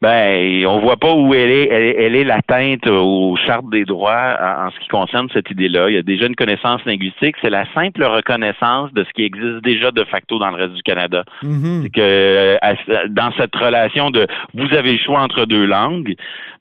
Ben, 0.00 0.64
on 0.66 0.80
voit 0.80 0.96
pas 0.96 1.12
où 1.12 1.34
elle 1.34 1.50
est, 1.50 1.68
elle, 1.68 2.14
est 2.14 2.22
l'atteinte 2.24 2.86
aux 2.86 3.36
chartes 3.46 3.68
des 3.70 3.84
droits 3.84 4.38
en, 4.40 4.70
ce 4.70 4.78
qui 4.78 4.88
concerne 4.88 5.28
cette 5.34 5.50
idée-là. 5.50 5.90
Il 5.90 5.94
y 5.94 5.98
a 5.98 6.02
déjà 6.02 6.26
une 6.26 6.36
connaissance 6.36 6.84
linguistique. 6.86 7.34
C'est 7.42 7.50
la 7.50 7.64
simple 7.74 8.04
reconnaissance 8.04 8.92
de 8.92 9.04
ce 9.04 9.10
qui 9.14 9.24
existe 9.24 9.64
déjà 9.64 9.90
de 9.90 10.04
facto 10.04 10.38
dans 10.38 10.50
le 10.50 10.56
reste 10.56 10.74
du 10.74 10.82
Canada. 10.82 11.24
Mhm. 11.42 11.82
C'est 11.82 11.90
que 11.90 13.08
dans 13.08 13.32
cette 13.36 13.54
relation 13.56 14.10
de 14.10 14.26
vous 14.54 14.72
avez 14.72 14.92
le 14.92 14.98
choix 14.98 15.20
entre 15.20 15.46
deux 15.46 15.66
langues, 15.66 16.14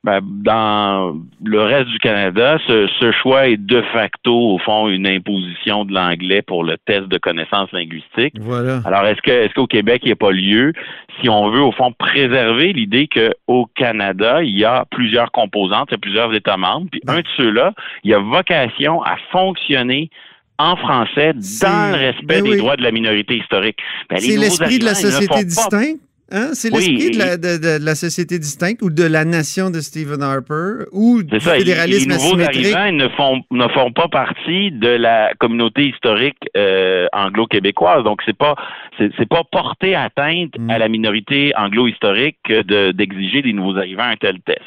ben, 0.07 0.21
dans 0.23 1.19
le 1.43 1.61
reste 1.63 1.89
du 1.89 1.99
Canada, 1.99 2.57
ce, 2.65 2.87
ce, 2.97 3.11
choix 3.11 3.49
est 3.49 3.57
de 3.57 3.81
facto, 3.91 4.53
au 4.53 4.57
fond, 4.57 4.87
une 4.87 5.05
imposition 5.05 5.83
de 5.83 5.93
l'anglais 5.93 6.41
pour 6.41 6.63
le 6.63 6.77
test 6.77 7.09
de 7.09 7.17
connaissance 7.17 7.69
linguistique. 7.73 8.33
Voilà. 8.39 8.79
Alors, 8.85 9.05
est-ce 9.05 9.21
que 9.21 9.31
est-ce 9.31 9.53
qu'au 9.53 9.67
Québec, 9.67 10.03
il 10.03 10.05
n'y 10.05 10.11
a 10.13 10.15
pas 10.15 10.31
lieu, 10.31 10.71
si 11.19 11.27
on 11.27 11.49
veut, 11.49 11.59
au 11.59 11.73
fond, 11.73 11.91
préserver 11.91 12.71
l'idée 12.71 13.09
qu'au 13.09 13.65
Canada, 13.75 14.41
il 14.43 14.57
y 14.57 14.63
a 14.63 14.85
plusieurs 14.89 15.29
composantes, 15.33 15.89
il 15.89 15.95
y 15.95 15.95
a 15.95 15.99
plusieurs 15.99 16.33
États 16.33 16.55
membres, 16.55 16.87
puis 16.89 17.01
un 17.09 17.19
de 17.19 17.27
ceux-là, 17.35 17.73
il 18.05 18.13
a 18.13 18.19
vocation 18.19 19.03
à 19.03 19.17
fonctionner 19.33 20.09
en 20.57 20.77
français 20.77 21.33
dans 21.33 21.91
le 21.91 21.97
respect 21.97 22.25
ben 22.27 22.43
des 22.43 22.51
oui. 22.51 22.57
droits 22.59 22.77
de 22.77 22.83
la 22.83 22.91
minorité 22.91 23.35
historique. 23.35 23.77
Ben, 24.09 24.19
C'est 24.19 24.37
l'esprit 24.37 24.79
de 24.79 24.85
la 24.85 24.95
société 24.95 25.43
distincte. 25.43 25.99
Hein? 26.31 26.49
C'est 26.53 26.73
Oui, 26.75 26.87
l'esprit 26.89 27.11
de, 27.11 27.19
la, 27.19 27.37
de- 27.37 27.57
de- 27.57 27.79
de 27.79 27.85
la 27.85 27.95
société 27.95 28.37
distincte 28.39 28.81
ou 28.81 28.89
de 28.89 29.03
la 29.03 29.23
nation 29.25 29.69
de 29.69 29.79
Stephen 29.79 30.21
Harper 30.21 30.85
ou 30.91 31.23
du 31.23 31.39
ça. 31.39 31.55
et 31.55 31.59
Les, 31.59 31.65
les 31.65 31.71
fédéralisme 31.71 32.11
nouveaux 32.11 32.41
arrivants 32.43 32.91
ne 32.91 33.07
font 33.09 33.41
ne 33.51 33.67
font 33.69 33.91
pas 33.91 34.07
partie 34.09 34.71
de 34.71 34.89
la 34.89 35.31
communauté 35.39 35.87
historique 35.87 36.37
euh, 36.57 37.07
anglo-québécoise. 37.13 38.03
Donc 38.03 38.21
c'est 38.25 38.37
pas 38.37 38.55
c'est 38.97 39.29
pas 39.29 39.43
porter 39.49 39.95
atteinte 39.95 40.53
Mm. 40.57 40.69
à 40.69 40.77
la 40.79 40.87
minorité 40.89 41.53
anglo-historique 41.55 42.37
que 42.43 42.61
de 42.63 42.91
d'exiger 42.91 43.41
des 43.41 43.53
nouveaux 43.53 43.77
arrivants 43.77 44.03
un 44.03 44.15
tel 44.17 44.39
test. 44.41 44.59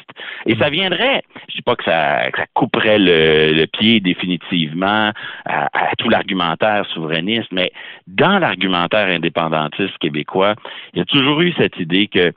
Et 0.45 0.55
ça 0.55 0.69
viendrait. 0.69 1.21
Je 1.49 1.55
dis 1.57 1.61
pas 1.61 1.75
que 1.75 1.83
ça 1.83 2.29
que 2.31 2.37
ça 2.39 2.45
couperait 2.53 2.97
le, 2.99 3.53
le 3.53 3.65
pied 3.67 3.99
définitivement 3.99 5.11
à, 5.45 5.65
à 5.73 5.95
tout 5.97 6.09
l'argumentaire 6.09 6.85
souverainiste, 6.93 7.49
mais 7.51 7.71
dans 8.07 8.39
l'argumentaire 8.39 9.07
indépendantiste 9.09 9.97
québécois, 9.99 10.55
il 10.93 10.99
y 10.99 11.01
a 11.01 11.05
toujours 11.05 11.41
eu 11.41 11.50
cette 11.57 11.77
idée 11.77 12.07
que 12.07 12.33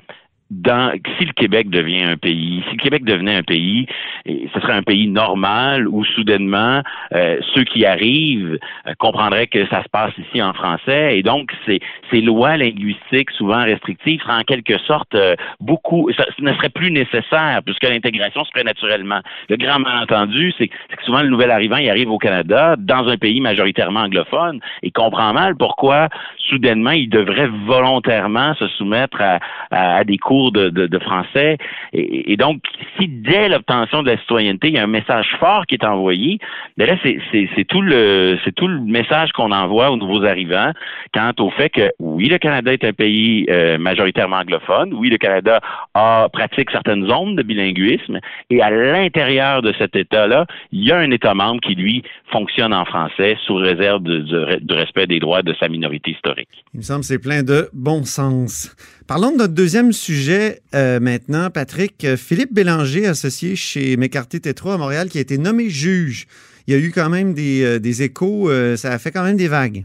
dans, 0.55 0.93
si 1.19 1.25
le 1.25 1.33
Québec 1.33 1.69
devient 1.69 2.03
un 2.05 2.17
pays, 2.17 2.63
si 2.69 2.77
le 2.77 2.83
Québec 2.83 3.05
devenait 3.05 3.35
un 3.37 3.43
pays, 3.43 3.87
ce 4.27 4.61
serait 4.61 4.73
un 4.73 4.83
pays 4.83 5.09
normal 5.09 5.89
où 5.89 6.05
soudainement 6.05 6.83
euh, 7.13 7.39
ceux 7.55 7.65
qui 7.65 7.85
arrivent 7.85 8.59
euh, 8.87 8.93
comprendraient 8.99 9.49
que 9.49 9.67
ça 9.67 9.83
se 9.83 9.89
passe 9.89 10.13
ici 10.19 10.41
en 10.41 10.53
français 10.53 11.19
et 11.19 11.23
donc 11.23 11.51
ces, 11.67 11.81
ces 12.11 12.21
lois 12.21 12.57
linguistiques 12.57 13.31
souvent 13.33 13.65
restrictives 13.65 14.21
seraient 14.23 14.41
en 14.41 14.43
quelque 14.45 14.79
sorte 14.79 15.15
euh, 15.15 15.35
beaucoup, 15.61 16.09
ça, 16.17 16.25
ce 16.37 16.43
ne 16.43 16.53
serait 16.55 16.69
plus 16.69 16.91
nécessaire 16.91 17.61
puisque 17.65 17.83
l'intégration 17.85 18.45
se 18.45 18.51
ferait 18.53 18.65
naturellement. 18.65 19.21
Le 19.49 19.57
grand 19.57 19.81
malentendu, 19.81 20.53
c'est 20.57 20.69
que 20.69 20.75
c'est 20.91 20.97
que 20.97 21.05
souvent 21.05 21.23
le 21.23 21.29
nouvel 21.29 21.51
arrivant 21.51 21.77
il 21.79 21.91
arrive 21.91 22.11
au 22.11 22.19
Canada 22.19 22.77
dans 22.79 23.09
un 23.09 23.17
pays 23.17 23.41
majoritairement 23.41 24.01
anglophone 24.01 24.61
et 24.83 24.91
comprend 24.91 25.33
mal 25.33 25.57
pourquoi 25.57 26.09
soudainement 26.39 26.91
il 26.93 27.09
devrait 27.09 27.49
volontairement 27.67 28.55
se 28.55 28.69
soumettre 28.69 29.21
à, 29.21 29.39
à- 29.71 29.97
à 29.97 30.05
des 30.05 30.19
cours 30.19 30.44
de, 30.51 30.99
français. 30.99 31.59
Et, 31.93 32.37
donc, 32.37 32.63
si 32.99 33.09
dès 33.09 33.49
l'obtention 33.49 34.03
de 34.03 34.11
la 34.11 34.19
citoyenneté, 34.19 34.69
il 34.69 34.75
y 34.75 34.79
a 34.79 34.85
un 34.85 34.87
message 34.87 35.27
fort 35.39 35.67
qui 35.67 35.75
est 35.75 35.85
envoyé, 35.85 36.39
ben 36.77 36.87
là, 36.87 36.97
c'est- 37.03 37.65
tout 37.69 37.81
le 37.81 38.39
c'est 38.45 38.55
tout 38.55 38.69
le 38.69 38.81
message 38.81 39.33
qu'on 39.33 39.51
envoie 39.51 39.91
aux 39.91 39.97
nouveaux 39.97 40.25
arrivants 40.25 40.73
quant 41.13 41.33
au 41.39 41.51
fait 41.51 41.71
que 41.71 41.91
oui, 41.99 42.29
le 42.29 42.39
Canada 42.39 42.73
est 42.73 42.85
un 42.85 42.93
pays 42.93 43.47
euh, 43.49 43.79
majoritairement 43.79 44.37
anglophone, 44.37 44.93
oui, 44.95 45.11
le 45.11 45.19
Canada 45.19 45.61
a 45.95 46.29
pratique 46.33 46.71
certaines 46.71 47.07
zones 47.07 47.37
de 47.37 47.43
bilinguisme, 47.43 48.19
et 48.51 48.63
à 48.63 48.71
l'intérieur 48.71 49.63
de 49.63 49.73
cet 49.79 49.97
État-là, 49.97 50.47
il 50.73 50.85
y 50.85 50.93
a 50.93 50.99
un 50.99 51.11
État 51.11 51.35
membre 51.35 51.61
qui, 51.61 51.75
lui, 51.75 52.03
fonctionne 52.31 52.73
en 52.73 52.85
français 52.85 53.37
sous 53.47 53.55
réserve 53.57 54.03
du 54.03 54.75
respect 54.75 55.07
des 55.07 55.19
droits 55.19 55.43
de 55.43 55.55
sa 55.59 55.69
minorité 55.69 56.13
historique. 56.13 56.49
Il 56.73 56.79
me 56.79 56.83
semble 56.83 57.01
que 57.01 57.07
c'est 57.07 57.23
plein 57.23 57.43
de 57.43 57.69
bon 57.73 58.05
sens. 58.05 58.75
Parlons 59.07 59.33
de 59.33 59.37
notre 59.37 59.53
deuxième 59.53 59.93
sujet 59.93 60.61
euh, 60.75 60.99
maintenant, 60.99 61.51
Patrick. 61.53 62.07
Euh, 62.07 62.17
Philippe 62.17 62.55
Bélanger, 62.55 63.07
associé 63.07 63.55
chez 63.55 63.99
McCarthy 63.99 64.41
Tétra 64.41 64.75
à 64.75 64.79
Montréal, 64.79 65.09
qui 65.11 65.19
a 65.19 65.21
été 65.21 65.37
nommé 65.37 65.69
juge. 65.69 66.25
Il 66.67 66.73
y 66.73 66.77
a 66.77 66.81
eu 66.81 66.91
quand 66.91 67.11
même 67.11 67.35
des, 67.35 67.63
euh, 67.65 68.03
échos, 68.03 68.51
ça 68.77 68.93
a 68.93 68.99
fait 68.99 69.11
quand 69.11 69.23
même 69.23 69.37
des 69.37 69.49
vagues. 69.49 69.85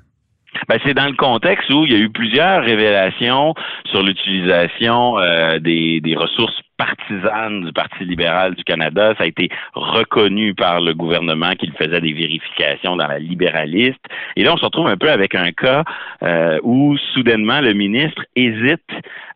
Ben, 0.69 0.79
c'est 0.85 0.93
dans 0.93 1.09
le 1.09 1.17
contexte 1.17 1.69
où 1.69 1.83
il 1.85 1.91
y 1.91 1.95
a 1.95 1.99
eu 1.99 2.09
plusieurs 2.09 2.63
révélations 2.63 3.55
sur 3.91 4.03
l'utilisation 4.03 5.15
des, 5.59 5.99
des 6.01 6.15
ressources 6.15 6.55
partisanes 6.79 7.65
du 7.65 7.73
Parti 7.73 8.05
libéral 8.05 8.55
du 8.55 8.63
Canada. 8.63 9.13
Ça 9.17 9.25
a 9.25 9.27
été 9.27 9.49
reconnu 9.73 10.55
par 10.55 10.79
le 10.79 10.93
gouvernement 10.93 11.53
qu'il 11.55 11.73
faisait 11.73 12.01
des 12.01 12.13
vérifications 12.13 12.95
dans 12.95 13.07
la 13.07 13.19
libéraliste. 13.19 14.03
Et 14.37 14.43
là, 14.43 14.53
on 14.53 14.57
se 14.57 14.65
retrouve 14.65 14.87
un 14.87 14.97
peu 14.97 15.11
avec 15.11 15.35
un 15.35 15.51
cas 15.51 15.83
euh, 16.23 16.57
où 16.63 16.97
soudainement 17.13 17.59
le 17.59 17.73
ministre 17.73 18.23
hésite 18.35 18.89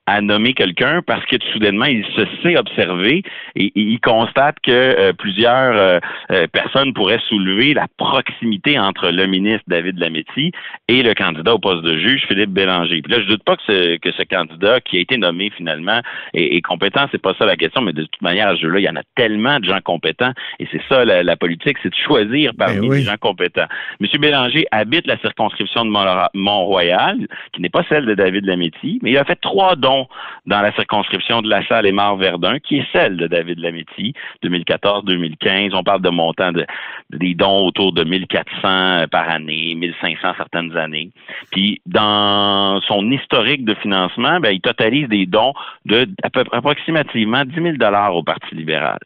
à 0.05 0.21
nommer 0.21 0.53
quelqu'un 0.53 1.01
parce 1.05 1.25
que 1.25 1.37
soudainement 1.53 1.85
il 1.85 2.05
se 2.07 2.25
sait 2.41 2.57
observé 2.57 3.23
et, 3.55 3.71
il 3.75 3.99
constate 4.01 4.57
que 4.61 4.71
euh, 4.71 5.13
plusieurs 5.13 6.01
euh, 6.29 6.47
personnes 6.51 6.93
pourraient 6.93 7.21
soulever 7.29 7.73
la 7.73 7.87
proximité 7.97 8.77
entre 8.77 9.09
le 9.09 9.25
ministre 9.27 9.63
David 9.67 9.99
Lametti 9.99 10.51
et 10.89 11.03
le 11.03 11.13
candidat 11.13 11.53
au 11.53 11.59
poste 11.59 11.83
de 11.83 11.97
juge 11.97 12.25
Philippe 12.27 12.51
Bélanger. 12.51 13.01
Puis 13.01 13.13
là, 13.13 13.21
je 13.21 13.27
doute 13.27 13.43
pas 13.43 13.55
que 13.55 13.63
ce, 13.65 13.97
que 13.97 14.11
ce 14.11 14.23
candidat 14.23 14.81
qui 14.81 14.97
a 14.97 14.99
été 14.99 15.17
nommé 15.17 15.51
finalement 15.55 16.01
est, 16.33 16.57
est 16.57 16.61
compétent, 16.61 17.05
c'est 17.11 17.21
pas 17.21 17.32
ça 17.37 17.45
la 17.45 17.55
question, 17.55 17.81
mais 17.81 17.93
de 17.93 18.03
toute 18.03 18.21
manière, 18.21 18.47
à 18.49 18.55
ce 18.55 18.61
jeu-là, 18.61 18.79
il 18.79 18.83
y 18.83 18.89
en 18.89 18.95
a 18.95 19.03
tellement 19.15 19.59
de 19.59 19.65
gens 19.65 19.79
compétents 19.83 20.31
et 20.59 20.67
c'est 20.71 20.81
ça 20.89 21.05
la, 21.05 21.23
la 21.23 21.35
politique, 21.35 21.77
c'est 21.83 21.89
de 21.89 21.95
choisir 21.95 22.51
parmi 22.57 22.81
Ben 22.81 22.87
oui. 22.89 22.97
les 22.97 23.03
gens 23.03 23.17
compétents. 23.19 23.67
Monsieur 23.99 24.19
Bélanger 24.19 24.65
habite 24.71 25.07
la 25.07 25.17
circonscription 25.19 25.85
de 25.85 25.89
Mont- 25.89 26.27
Mont-Royal, 26.33 27.17
qui 27.53 27.61
n'est 27.61 27.69
pas 27.69 27.83
celle 27.89 28.05
de 28.05 28.13
David 28.15 28.45
Lametti, 28.45 28.99
mais 29.01 29.11
il 29.11 29.17
a 29.17 29.23
fait 29.25 29.39
trois 29.41 29.75
dons 29.75 30.07
dans 30.45 30.61
la 30.61 30.71
circonscription 30.73 31.41
de 31.41 31.49
La 31.49 31.65
Salle 31.67 31.85
et 31.85 31.91
Mar-Verdun, 31.91 32.59
qui 32.59 32.77
est 32.77 32.87
celle 32.91 33.17
de 33.17 33.27
David 33.27 33.59
Lametti, 33.59 34.13
2014-2015. 34.43 35.71
On 35.73 35.83
parle 35.83 36.01
de 36.01 36.09
montants 36.09 36.51
de, 36.51 36.65
des 37.11 37.33
dons 37.35 37.65
autour 37.67 37.93
de 37.93 38.03
1400 38.03 39.05
par 39.11 39.29
année, 39.29 39.73
1500 39.75 40.33
certaines 40.37 40.75
années. 40.77 41.09
Puis, 41.51 41.81
dans 41.85 42.81
son 42.81 43.09
historique 43.11 43.65
de 43.65 43.73
financement, 43.75 44.39
ben, 44.39 44.51
il 44.51 44.61
totalise 44.61 45.07
des 45.07 45.25
dons 45.25 45.53
de 45.85 46.07
à 46.23 46.29
peu, 46.29 46.43
approximativement 46.51 47.22
10 47.25 47.55
000 47.55 47.77
dollars 47.77 48.15
au 48.15 48.23
Parti 48.23 48.55
libéral. 48.55 48.99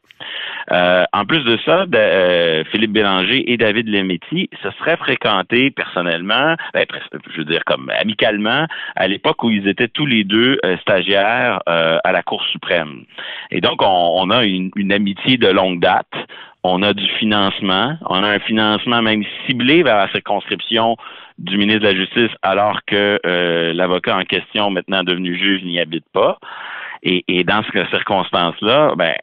Euh, 0.72 1.06
en 1.14 1.26
plus 1.26 1.44
de 1.44 1.58
ça, 1.66 1.86
de- 1.86 1.98
euh, 1.98 2.64
Philippe 2.66 2.92
Bélanger 2.92 3.52
et 3.52 3.58
David 3.58 3.88
Lemetti 3.88 4.50
se 4.62 4.70
seraient 4.72 4.98
fréquentés 4.98 5.72
personnellement, 5.72 6.56
ben, 6.74 6.86
je 7.32 7.38
veux 7.38 7.46
dire 7.46 7.64
comme 7.66 7.90
amicalement, 7.98 8.66
à 8.96 9.08
l'époque 9.08 9.44
où 9.44 9.50
ils 9.50 9.68
étaient 9.68 9.88
tous 9.88 10.06
les 10.06 10.24
deux 10.24 10.60
euh, 10.66 10.78
stagiaires 10.78 11.62
à 11.68 12.12
la 12.12 12.24
Cour 12.24 12.44
suprême. 12.46 13.04
Et 13.52 13.62
donc, 13.62 13.82
on, 13.82 14.30
a 14.30 14.44
une, 14.44 14.72
amitié 14.92 15.38
de 15.38 15.48
longue 15.48 15.80
date. 15.80 16.12
On 16.64 16.82
a 16.82 16.94
du 16.94 17.08
financement. 17.20 17.98
On 18.10 18.24
a 18.24 18.30
un 18.30 18.40
financement 18.40 19.02
même 19.02 19.24
ciblé 19.46 19.84
vers 19.84 19.98
la 19.98 20.10
circonscription 20.12 20.98
du 21.38 21.58
ministre 21.58 21.82
de 21.82 21.88
la 21.88 21.96
Justice, 21.96 22.32
alors 22.42 22.80
que 22.86 23.20
l'avocat 23.74 24.18
en 24.18 24.24
question, 24.24 24.70
maintenant 24.70 25.04
devenu 25.04 25.38
juge, 25.38 25.64
n'y 25.64 25.80
habite 25.80 26.06
pas. 26.14 26.38
Et, 27.10 27.44
dans 27.46 27.64
cette 27.64 27.90
circonstance-là, 27.90 28.94
ben, 28.98 29.14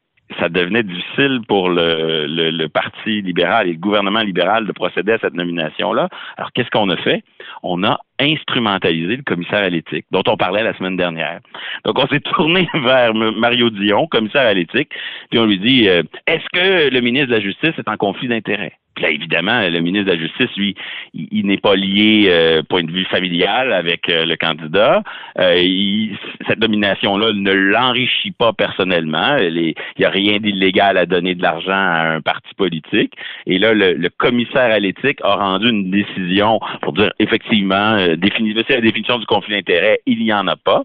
ça 0.40 0.48
devenait 0.48 0.82
difficile 0.82 1.40
pour 1.46 1.68
le, 1.68 2.26
le, 2.26 2.50
le 2.50 2.68
Parti 2.68 3.20
libéral 3.20 3.68
et 3.68 3.72
le 3.72 3.78
gouvernement 3.78 4.20
libéral 4.20 4.66
de 4.66 4.72
procéder 4.72 5.12
à 5.12 5.18
cette 5.18 5.34
nomination-là. 5.34 6.08
Alors, 6.38 6.50
qu'est-ce 6.52 6.70
qu'on 6.70 6.88
a 6.88 6.96
fait? 6.96 7.22
On 7.62 7.82
a 7.84 7.98
instrumentalisé 8.20 9.16
le 9.16 9.22
commissaire 9.22 9.64
à 9.64 9.68
l'éthique, 9.68 10.06
dont 10.10 10.22
on 10.26 10.36
parlait 10.36 10.62
la 10.62 10.76
semaine 10.76 10.96
dernière. 10.96 11.40
Donc, 11.84 11.98
on 11.98 12.06
s'est 12.08 12.20
tourné 12.34 12.68
vers 12.74 13.14
Mario 13.14 13.70
Dion, 13.70 14.06
commissaire 14.06 14.46
à 14.46 14.54
l'éthique, 14.54 14.90
puis 15.30 15.38
on 15.38 15.46
lui 15.46 15.58
dit, 15.58 15.88
euh, 15.88 16.02
est-ce 16.26 16.44
que 16.52 16.92
le 16.92 17.00
ministre 17.00 17.28
de 17.28 17.34
la 17.34 17.40
Justice 17.40 17.72
est 17.78 17.88
en 17.88 17.96
conflit 17.96 18.28
d'intérêts? 18.28 18.74
Puis 18.94 19.02
là, 19.04 19.10
évidemment, 19.10 19.60
le 19.68 19.80
ministre 19.80 20.06
de 20.06 20.12
la 20.12 20.18
Justice, 20.22 20.56
lui, 20.56 20.76
il, 21.14 21.46
n'est 21.46 21.58
pas 21.58 21.74
lié, 21.74 22.26
euh, 22.28 22.62
point 22.62 22.84
de 22.84 22.92
vue 22.92 23.04
familial, 23.06 23.72
avec 23.72 24.08
euh, 24.08 24.24
le 24.24 24.36
candidat. 24.36 25.02
Euh, 25.38 25.56
il- 25.56 26.16
cette 26.46 26.60
nomination-là 26.60 27.32
ne 27.32 27.52
l'enrichit 27.52 28.30
pas 28.30 28.52
personnellement. 28.52 29.36
Il 29.38 29.74
n'y 29.98 30.04
a 30.04 30.10
rien 30.10 30.38
d'illégal 30.38 30.96
à 30.96 31.06
donner 31.06 31.34
de 31.34 31.42
l'argent 31.42 31.72
à 31.72 32.14
un 32.14 32.20
parti 32.20 32.54
politique. 32.56 33.14
Et 33.46 33.58
là, 33.58 33.74
le, 33.74 33.94
le 33.94 34.08
commissaire 34.10 34.70
à 34.70 34.78
l'éthique 34.78 35.18
a 35.24 35.34
rendu 35.34 35.70
une 35.70 35.90
décision 35.90 36.60
pour 36.82 36.92
dire, 36.92 37.12
effectivement, 37.18 37.43
euh, 37.52 38.16
défini- 38.16 38.54
c'est 38.66 38.74
la 38.74 38.80
définition 38.80 39.18
du 39.18 39.26
conflit 39.26 39.54
d'intérêt, 39.54 40.00
il 40.06 40.18
n'y 40.18 40.32
en 40.32 40.46
a 40.46 40.56
pas. 40.56 40.82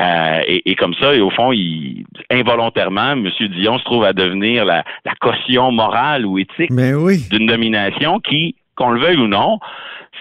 Euh, 0.00 0.40
et, 0.46 0.70
et 0.70 0.76
comme 0.76 0.94
ça, 0.94 1.14
et 1.14 1.20
au 1.20 1.30
fond, 1.30 1.52
il, 1.52 2.04
involontairement, 2.30 3.12
M. 3.12 3.28
Dion 3.50 3.78
se 3.78 3.84
trouve 3.84 4.04
à 4.04 4.12
devenir 4.12 4.64
la, 4.64 4.84
la 5.04 5.12
caution 5.20 5.72
morale 5.72 6.24
ou 6.24 6.38
éthique 6.38 6.70
oui. 6.70 7.28
d'une 7.30 7.46
nomination 7.46 8.18
qui, 8.20 8.54
qu'on 8.76 8.90
le 8.90 9.00
veuille 9.00 9.18
ou 9.18 9.26
non, 9.26 9.58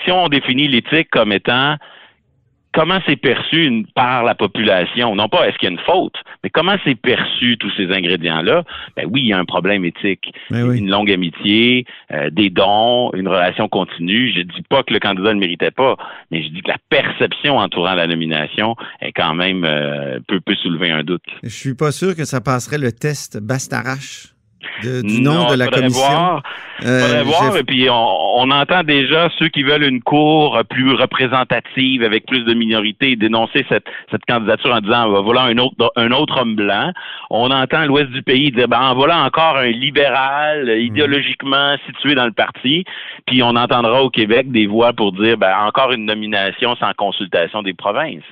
si 0.03 0.11
on 0.11 0.27
définit 0.27 0.67
l'éthique 0.67 1.09
comme 1.11 1.31
étant 1.31 1.75
comment 2.79 2.99
c'est 3.05 3.17
perçu 3.17 3.85
par 3.93 4.23
la 4.23 4.35
population? 4.35 5.13
Non 5.13 5.27
pas 5.27 5.47
est-ce 5.47 5.57
qu'il 5.57 5.67
y 5.67 5.71
a 5.71 5.73
une 5.73 5.85
faute, 5.85 6.15
mais 6.43 6.49
comment 6.49 6.75
c'est 6.85 6.95
perçu 6.95 7.57
tous 7.57 7.71
ces 7.75 7.91
ingrédients-là? 7.91 8.63
Ben 8.95 9.05
oui, 9.11 9.21
il 9.23 9.27
y 9.27 9.33
a 9.33 9.37
un 9.37 9.43
problème 9.43 9.83
éthique. 9.83 10.33
Ben 10.49 10.71
Une 10.71 10.89
longue 10.89 11.11
amitié, 11.11 11.85
euh, 12.13 12.29
des 12.29 12.49
dons, 12.49 13.11
une 13.13 13.27
relation 13.27 13.67
continue. 13.67 14.31
Je 14.33 14.43
dis 14.43 14.63
pas 14.69 14.83
que 14.83 14.93
le 14.93 14.99
candidat 14.99 15.33
ne 15.33 15.41
méritait 15.41 15.71
pas, 15.71 15.97
mais 16.31 16.41
je 16.41 16.47
dis 16.49 16.61
que 16.61 16.69
la 16.69 16.77
perception 16.89 17.57
entourant 17.57 17.95
la 17.95 18.07
nomination 18.07 18.77
est 19.01 19.11
quand 19.11 19.33
même 19.33 19.65
euh, 19.65 20.19
peut, 20.27 20.39
peut 20.39 20.55
soulever 20.55 20.89
un 20.89 21.03
doute. 21.03 21.25
Je 21.43 21.49
suis 21.49 21.75
pas 21.75 21.91
sûr 21.91 22.15
que 22.15 22.23
ça 22.23 22.39
passerait 22.39 22.77
le 22.77 22.93
test 22.93 23.39
Bastarache 23.41 24.38
de- 24.83 25.01
du 25.01 25.21
nom 25.21 25.33
Non, 25.33 25.51
de 25.51 25.55
la 25.55 25.65
faudrait 25.65 25.81
commission? 25.81 26.01
Voir, 26.07 26.43
Euh, 26.85 26.99
faudrait 27.01 27.23
voir, 27.23 27.57
et 27.57 27.63
puis 27.63 27.89
on, 27.89 28.39
on 28.39 28.51
entend 28.51 28.83
déjà 28.83 29.29
ceux 29.37 29.49
qui 29.49 29.63
veulent 29.63 29.83
une 29.83 30.01
cour 30.01 30.59
plus 30.69 30.93
représentative 30.93 32.03
avec 32.03 32.25
plus 32.25 32.43
de 32.45 32.53
minorités 32.53 33.15
dénoncer 33.15 33.65
cette, 33.69 33.85
cette 34.11 34.23
candidature 34.25 34.71
en 34.73 34.79
disant 34.81 35.11
Ben, 35.11 35.21
voilà 35.21 35.41
un 35.43 35.57
autre 35.57 35.91
un 35.95 36.11
autre 36.11 36.39
homme 36.41 36.55
blanc. 36.55 36.91
On 37.29 37.51
entend 37.51 37.85
l'ouest 37.85 38.09
du 38.11 38.23
pays 38.23 38.51
dire 38.51 38.67
ben 38.67 38.93
voilà 38.93 39.23
encore 39.23 39.57
un 39.57 39.67
libéral 39.71 40.63
Mhm. 40.63 40.69
euh, 40.69 40.79
idéologiquement 40.79 41.75
situé 41.85 42.15
dans 42.15 42.25
le 42.25 42.31
parti. 42.31 42.85
Puis 43.27 43.43
on 43.43 43.55
entendra 43.55 44.03
au 44.03 44.09
Québec 44.09 44.51
des 44.51 44.65
voix 44.67 44.93
pour 44.93 45.11
dire 45.11 45.37
ben 45.37 45.53
encore 45.65 45.91
une 45.91 46.05
nomination 46.05 46.75
sans 46.77 46.93
consultation 46.97 47.61
des 47.61 47.73
provinces. 47.73 48.23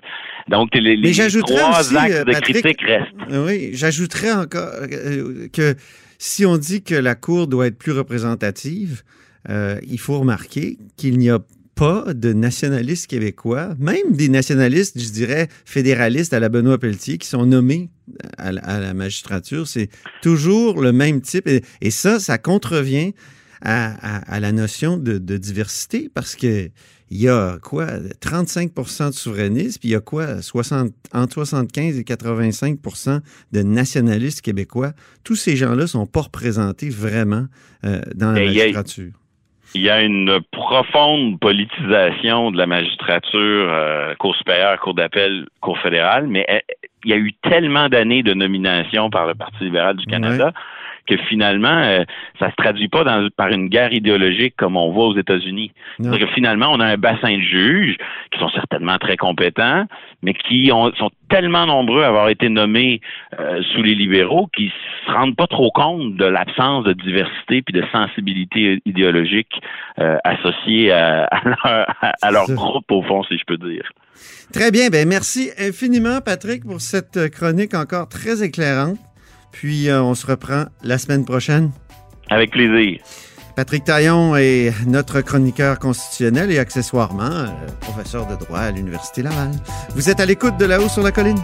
Donc 0.48 0.70
les, 0.74 0.96
trois 1.42 1.80
aussi, 1.82 1.98
axes 1.98 2.14
euh, 2.16 2.24
de 2.24 2.32
Patrick, 2.32 2.56
critique 2.62 2.82
restent. 2.82 3.08
Oui, 3.30 3.72
j'ajouterais 3.74 4.32
encore 4.32 4.70
euh, 4.82 5.48
que 5.54 5.76
si 6.18 6.46
on 6.46 6.58
dit 6.58 6.82
que 6.82 6.96
la 6.96 7.16
Cour 7.16 7.48
doit 7.48 7.68
être 7.68 7.78
plus 7.78 7.92
représentative, 7.92 9.04
euh, 9.50 9.80
il 9.88 10.00
faut 10.00 10.20
remarquer 10.20 10.78
qu'il 10.96 11.18
n'y 11.18 11.30
a 11.30 11.40
pas 11.76 12.14
de 12.14 12.34
nationalistes 12.34 13.08
québécois, 13.08 13.76
même 13.78 14.14
des 14.14 14.30
nationalistes, 14.30 15.00
je 15.00 15.10
dirais, 15.10 15.48
fédéralistes 15.64 16.34
à 16.34 16.40
la 16.40 16.50
Benoît 16.50 16.80
Pelletier, 16.80 17.20
qui 17.20 17.28
sont 17.28 17.46
nommés 17.46 17.90
à 18.38 18.52
la, 18.52 18.94
magistrature. 18.96 19.68
C'est 19.68 19.90
toujours 20.24 20.82
le 20.82 20.92
même 20.92 21.22
type. 21.22 21.48
Et, 21.82 21.92
ça, 21.92 22.20
ça 22.20 22.40
contrevient 22.40 23.14
à 23.62 24.40
la 24.40 24.52
notion 24.52 24.98
de, 24.98 25.20
de 25.20 25.38
diversité 25.38 26.10
parce 26.14 26.36
que 26.36 26.70
il 27.10 27.22
y 27.22 27.30
a 27.30 27.58
quoi, 27.64 27.86
35% 27.86 29.08
de 29.08 29.14
souverainistes, 29.14 29.80
puis 29.80 29.90
il 29.90 29.92
y 29.94 29.96
a 29.96 30.02
quoi, 30.02 30.42
60, 30.42 30.90
entre 31.14 31.34
75 31.34 32.00
et 32.00 32.04
85% 32.04 33.22
de 33.54 33.64
nationalistes 33.64 34.42
québécois. 34.42 34.92
Tous 35.24 35.36
ces 35.36 35.56
gens-là 35.56 35.88
sont 35.88 36.06
pas 36.06 36.22
représentés 36.22 36.90
vraiment 36.90 37.46
euh, 37.86 38.02
dans 38.16 38.32
la 38.32 38.42
magistrature. 38.42 39.14
Il 39.76 39.82
y 39.82 39.90
a 39.90 40.02
une 40.02 40.40
profonde 40.52 41.40
politisation 41.40 42.52
de 42.52 42.58
la 42.58 42.68
magistrature, 42.68 43.70
euh, 43.70 44.16
Cour 44.16 44.36
supérieure, 44.36 44.80
Cour 44.80 44.94
d'appel, 44.94 45.48
Cour 45.62 45.78
fédérale, 45.80 46.28
mais 46.28 46.46
euh, 46.50 46.60
il 47.04 47.12
y 47.12 47.14
a 47.14 47.18
eu 47.18 47.34
tellement 47.34 47.90
d'années 47.90 48.24
de 48.24 48.34
nomination 48.34 49.10
par 49.10 49.28
le 49.28 49.36
Parti 49.36 49.64
libéral 49.64 49.98
du 49.98 50.06
Canada 50.06 50.52
que 51.08 51.18
finalement, 51.30 51.68
euh, 51.84 52.04
ça 52.40 52.50
se 52.52 52.56
traduit 52.56 52.88
pas 52.90 53.04
dans- 53.04 53.28
par 53.36 53.48
une 53.50 53.70
guerre 53.70 53.94
idéologique 53.94 54.56
comme 54.58 54.76
on 54.78 54.92
voit 54.92 55.08
aux 55.08 55.18
États-Unis. 55.18 55.72
C'est-à-dire 56.00 56.28
que 56.28 56.34
finalement, 56.34 56.68
on 56.72 56.80
a 56.80 56.86
un 56.86 56.98
bassin 56.98 57.36
de 57.38 57.42
juges 57.42 57.98
qui 58.32 58.40
sont 58.40 58.50
certainement 58.50 58.98
très 58.98 59.18
compétents, 59.18 59.86
mais 60.22 60.34
qui 60.34 60.70
ont, 60.72 60.94
sont 60.96 61.10
tellement 61.30 61.66
nombreux 61.66 62.04
à 62.04 62.08
avoir 62.08 62.30
été 62.30 62.50
nommés 62.50 63.02
euh, 63.40 63.62
sous 63.74 63.82
les 63.84 63.96
libéraux 63.96 64.48
qu'ils 64.56 64.72
se 65.06 65.12
rendent 65.12 65.36
pas 65.36 65.48
trop 65.48 65.72
compte 65.72 66.16
de 66.16 66.26
l'absence 66.26 66.84
de 66.84 66.94
diversité 66.94 67.62
puis 67.62 67.74
de 67.74 67.84
sensibilité 67.92 68.80
idéologique 68.86 69.62
euh, 70.00 70.18
associée 70.24 70.92
à, 70.92 71.24
à 71.26 71.42
leur, 71.48 71.88
à 72.22 72.32
leur 72.32 72.46
groupe, 72.48 72.92
au 72.92 73.02
fond, 73.04 73.24
si 73.24 73.38
je 73.38 73.44
peux 73.46 73.58
dire. 73.58 73.90
Très 74.54 74.72
bien. 74.72 74.90
Ben, 74.90 75.08
merci 75.08 75.50
infiniment, 75.60 76.20
Patrick, 76.26 76.64
pour 76.66 76.82
cette 76.82 77.30
chronique 77.32 77.74
encore 77.74 78.08
très 78.10 78.44
éclairante. 78.44 78.98
Puis, 79.52 79.90
euh, 79.90 80.02
on 80.02 80.16
se 80.16 80.26
reprend 80.26 80.66
la 80.84 80.98
semaine 80.98 81.26
prochaine. 81.26 81.72
Avec 82.30 82.52
plaisir. 82.52 83.00
Patrick 83.56 83.86
Taillon 83.86 84.36
est 84.36 84.72
notre 84.86 85.22
chroniqueur 85.22 85.80
constitutionnel 85.80 86.52
et 86.52 86.60
accessoirement 86.60 87.24
euh, 87.24 87.48
professeur 87.82 88.28
de 88.28 88.36
droit 88.36 88.60
à 88.60 88.72
l'Université 88.72 89.24
Laval. 89.24 89.50
Vous 89.96 90.12
êtes 90.12 90.20
à 90.20 90.28
l'écoute 90.28 90.58
de 90.58 90.66
là-haut 90.66 90.90
sur 90.90 91.02
la 91.02 91.12
colline? 91.12 91.40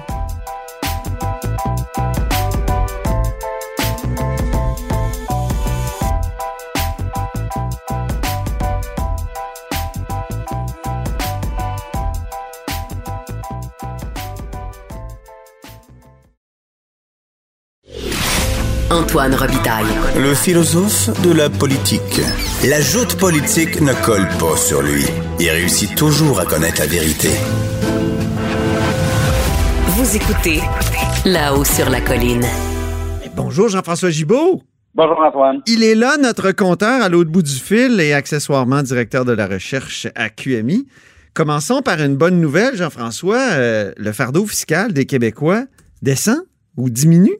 Antoine 18.94 19.34
Robitaille. 19.34 19.88
Le 20.16 20.36
philosophe 20.36 21.10
de 21.24 21.34
la 21.34 21.50
politique. 21.50 22.22
La 22.64 22.80
joute 22.80 23.18
politique 23.18 23.82
ne 23.82 23.92
colle 24.06 24.28
pas 24.40 24.56
sur 24.56 24.84
lui. 24.84 25.04
Il 25.40 25.50
réussit 25.50 25.96
toujours 25.96 26.40
à 26.40 26.46
connaître 26.46 26.80
la 26.80 26.86
vérité. 26.86 27.30
Vous 29.88 30.16
écoutez 30.16 30.60
là-haut 31.26 31.64
sur 31.64 31.90
la 31.90 32.02
colline. 32.02 32.46
Bonjour 33.36 33.68
Jean-François 33.68 34.12
Gibault. 34.12 34.62
Bonjour 34.94 35.20
Antoine. 35.20 35.62
Il 35.66 35.84
est 35.84 35.96
là, 35.96 36.18
notre 36.18 36.52
compteur 36.52 37.02
à 37.02 37.10
l'autre 37.10 37.32
bout 37.32 37.42
du 37.42 37.56
fil 37.56 38.00
et 38.00 38.14
accessoirement 38.14 38.84
directeur 38.84 39.26
de 39.26 39.32
la 39.32 39.48
recherche 39.48 40.08
à 40.14 40.30
QMI. 40.30 40.88
Commençons 41.34 41.82
par 41.82 42.00
une 42.00 42.16
bonne 42.16 42.40
nouvelle, 42.40 42.76
Jean-François. 42.76 43.42
Euh, 43.54 43.92
le 43.98 44.12
fardeau 44.12 44.46
fiscal 44.46 44.94
des 44.94 45.08
Québécois 45.08 45.64
descend 46.04 46.42
ou 46.78 46.92
diminue? 46.92 47.40